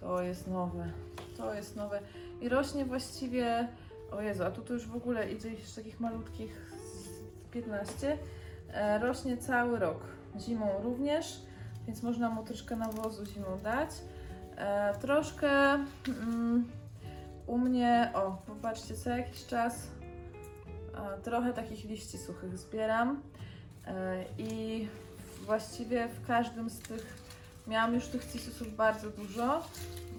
to 0.00 0.22
jest 0.22 0.46
nowe, 0.46 0.90
to 1.36 1.54
jest 1.54 1.76
nowe 1.76 2.00
i 2.40 2.48
rośnie 2.48 2.84
właściwie 2.84 3.68
o 4.12 4.20
Jezu, 4.20 4.44
a 4.44 4.50
tu 4.50 4.62
to 4.62 4.72
już 4.72 4.86
w 4.86 4.96
ogóle 4.96 5.32
idzie 5.32 5.50
z 5.64 5.74
takich 5.74 6.00
malutkich 6.00 6.72
z 6.94 7.52
15. 7.52 8.18
E, 8.72 8.98
rośnie 8.98 9.36
cały 9.36 9.78
rok. 9.78 10.00
Zimą 10.40 10.82
również, 10.82 11.40
więc 11.86 12.02
można 12.02 12.30
mu 12.30 12.44
troszkę 12.44 12.76
nawozu 12.76 13.26
zimą 13.26 13.58
dać. 13.62 13.90
E, 14.56 14.94
troszkę 14.94 15.50
mm, 16.08 16.64
u 17.46 17.58
mnie, 17.58 18.10
o, 18.14 18.42
popatrzcie, 18.46 18.94
co 18.94 19.10
jakiś 19.10 19.46
czas 19.46 19.86
e, 20.94 21.20
trochę 21.22 21.52
takich 21.52 21.84
liści 21.84 22.18
suchych 22.18 22.58
zbieram. 22.58 23.22
E, 23.86 24.24
I 24.38 24.88
właściwie 25.46 26.08
w 26.08 26.26
każdym 26.26 26.70
z 26.70 26.78
tych 26.78 27.24
miałam 27.66 27.94
już 27.94 28.06
tych 28.06 28.32
cisusów 28.32 28.76
bardzo 28.76 29.10
dużo, 29.10 29.62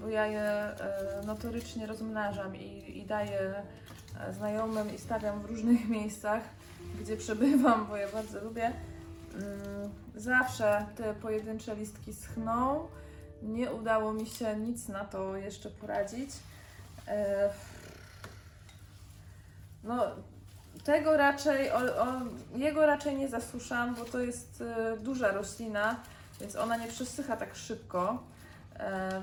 bo 0.01 0.07
ja 0.07 0.25
je 0.25 0.41
e, 0.41 1.21
notorycznie 1.25 1.87
rozmnażam 1.87 2.55
i, 2.55 2.97
i 2.97 3.05
daję 3.05 3.63
e, 4.19 4.33
znajomym 4.33 4.95
i 4.95 4.97
stawiam 4.97 5.41
w 5.41 5.45
różnych 5.45 5.89
miejscach, 5.97 6.43
gdzie 7.01 7.17
przebywam, 7.17 7.85
bo 7.87 7.97
je 7.97 8.07
bardzo 8.07 8.41
lubię. 8.41 8.71
Mm, 9.35 9.89
Zawsze 10.15 10.85
te 10.95 11.13
pojedyncze 11.13 11.75
listki 11.75 12.13
schną. 12.13 12.87
Nie 13.43 13.71
udało 13.71 14.13
mi 14.13 14.25
się 14.25 14.55
nic 14.57 14.87
na 14.87 15.05
to 15.05 15.35
jeszcze 15.37 15.69
poradzić. 15.69 16.29
E, 17.07 17.49
No, 19.83 20.05
tego 20.83 21.17
raczej, 21.17 21.71
o, 21.71 21.77
o, 21.77 22.07
jego 22.55 22.85
raczej 22.85 23.15
nie 23.15 23.29
zasuszam, 23.29 23.95
bo 23.95 24.05
to 24.05 24.19
jest 24.19 24.61
e, 24.61 24.97
duża 24.97 25.31
roślina, 25.31 25.95
więc 26.41 26.55
ona 26.55 26.77
nie 26.77 26.87
przesycha 26.87 27.37
tak 27.37 27.55
szybko, 27.55 28.23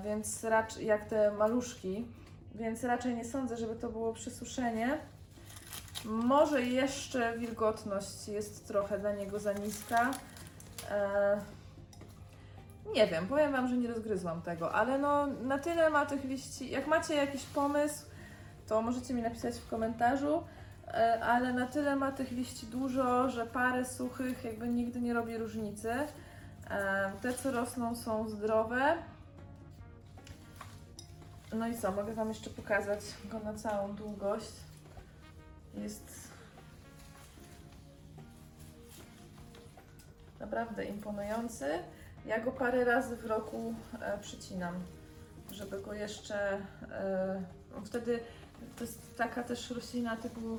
więc 0.05 0.45
raczej 0.45 0.87
jak 0.87 1.05
te 1.05 1.33
maluszki, 1.33 2.07
więc 2.55 2.85
raczej 2.85 3.15
nie 3.15 3.25
sądzę, 3.25 3.57
żeby 3.57 3.75
to 3.75 3.89
było 3.89 4.13
przesuszenie. 4.13 4.99
Może 6.05 6.63
jeszcze 6.63 7.39
wilgotność 7.39 8.29
jest 8.29 8.69
trochę 8.69 8.99
dla 8.99 9.13
niego 9.13 9.39
za 9.39 9.53
niska. 9.53 10.11
E, 10.91 11.41
nie 12.95 13.07
wiem, 13.07 13.27
powiem 13.27 13.53
Wam, 13.53 13.69
że 13.69 13.77
nie 13.77 13.89
rozgryzłam 13.89 14.43
tego, 14.43 14.73
ale 14.73 14.99
no 14.99 15.27
na 15.27 15.59
tyle 15.59 15.91
ma 15.91 16.07
tych 16.07 16.25
liści. 16.25 16.71
Jak 16.71 16.87
macie 16.87 17.15
jakiś 17.15 17.45
pomysł, 17.45 18.05
to 18.69 18.83
możecie 18.83 19.15
mi 19.15 19.23
napisać 19.23 19.55
w 19.55 19.69
komentarzu, 19.69 20.43
e, 20.89 21.25
ale 21.25 21.53
na 21.53 21.67
tyle 21.67 21.97
ma 21.97 22.13
tych 22.13 22.31
liści 22.31 22.67
dużo, 22.67 23.31
że 23.31 23.47
parę 23.47 23.85
suchych 23.85 24.45
jakby 24.45 24.69
nigdy 24.69 25.01
nie 25.01 25.15
robi 25.15 25.39
różnicy. 25.39 25.93
E, 26.71 27.13
Te, 27.23 27.33
co 27.33 27.51
rosną, 27.51 27.97
są 27.97 28.29
zdrowe. 28.29 28.95
No 31.53 31.69
i 31.69 31.77
co, 31.79 31.93
mogę 31.93 32.15
Wam 32.15 32.29
jeszcze 32.29 32.51
pokazać 32.51 33.01
go 33.25 33.39
na 33.41 33.55
całą 33.55 33.95
długość. 33.95 34.53
Jest 35.75 36.33
naprawdę 40.41 40.85
imponujący. 40.85 41.67
Ja 42.27 42.41
go 42.41 42.53
parę 42.53 42.85
razy 42.85 43.17
w 43.17 43.27
roku 43.27 43.75
e, 44.01 44.19
przycinam, 44.19 44.75
żeby 45.53 45.81
go 45.81 45.93
jeszcze. 45.95 46.59
E, 46.91 47.43
wtedy 47.85 48.21
To 48.77 48.85
jest 48.85 49.17
taka 49.17 49.43
też 49.43 49.71
roślina 49.71 50.17
typu 50.17 50.59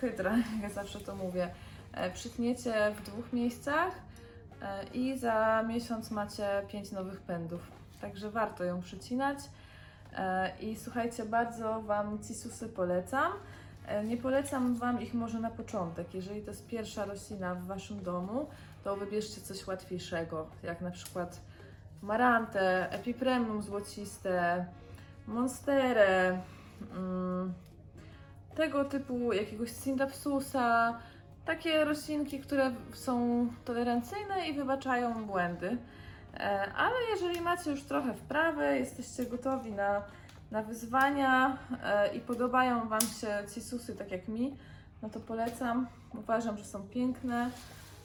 hydra, 0.00 0.36
jak 0.52 0.62
ja 0.62 0.70
zawsze 0.70 1.00
to 1.00 1.16
mówię. 1.16 1.50
E, 1.92 2.10
Przytniecie 2.10 2.94
w 2.96 3.02
dwóch 3.02 3.32
miejscach 3.32 3.92
i 4.94 5.18
za 5.18 5.64
miesiąc 5.68 6.10
macie 6.10 6.62
pięć 6.68 6.92
nowych 6.92 7.20
pędów. 7.20 7.60
Także 8.00 8.30
warto 8.30 8.64
ją 8.64 8.80
przycinać. 8.80 9.38
I 10.60 10.76
słuchajcie, 10.76 11.24
bardzo 11.24 11.82
Wam 11.82 12.18
cisusy 12.22 12.68
polecam. 12.68 13.32
E, 13.86 14.04
Nie 14.04 14.16
polecam 14.16 14.74
Wam 14.74 15.02
ich 15.02 15.14
może 15.14 15.40
na 15.40 15.50
początek. 15.50 16.14
Jeżeli 16.14 16.42
to 16.42 16.50
jest 16.50 16.66
pierwsza 16.66 17.04
roślina 17.04 17.54
w 17.54 17.66
Waszym 17.66 18.02
domu, 18.02 18.48
to 18.84 18.96
wybierzcie 18.96 19.40
coś 19.40 19.66
łatwiejszego, 19.66 20.46
jak 20.62 20.80
na 20.80 20.90
przykład 20.90 21.40
marantę, 22.02 22.90
epipremnum 22.90 23.62
złociste, 23.62 24.66
monsterę, 25.26 26.38
mm, 26.96 27.54
tego 28.54 28.84
typu 28.84 29.32
jakiegoś 29.32 29.70
syndapsusa, 29.70 30.98
takie 31.44 31.84
roślinki, 31.84 32.40
które 32.40 32.72
są 32.92 33.46
tolerancyjne 33.64 34.48
i 34.48 34.52
wybaczają 34.52 35.26
błędy. 35.26 35.78
E, 36.34 36.72
Ale 36.76 36.94
jeżeli 37.10 37.40
macie 37.40 37.70
już 37.70 37.82
trochę 37.82 38.14
wprawy, 38.14 38.78
jesteście 38.78 39.26
gotowi 39.26 39.72
na, 39.72 40.02
na 40.50 40.62
wyzwania 40.62 41.58
e, 41.82 42.16
i 42.16 42.20
podobają 42.20 42.88
Wam 42.88 43.00
się 43.00 43.44
cisusy 43.54 43.94
tak 43.94 44.10
jak 44.10 44.28
mi, 44.28 44.56
no 45.02 45.08
to 45.08 45.20
polecam. 45.20 45.86
Uważam, 46.14 46.58
że 46.58 46.64
są 46.64 46.82
piękne, 46.88 47.50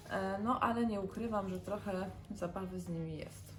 e, 0.10 0.38
no 0.44 0.60
ale 0.60 0.86
nie 0.86 1.02
ukrywam, 1.02 1.50
że 1.50 1.60
trochę 1.60 1.92
zabawy 2.36 2.80
z 2.80 2.90
nimi 2.90 3.18
jest. 3.18 3.51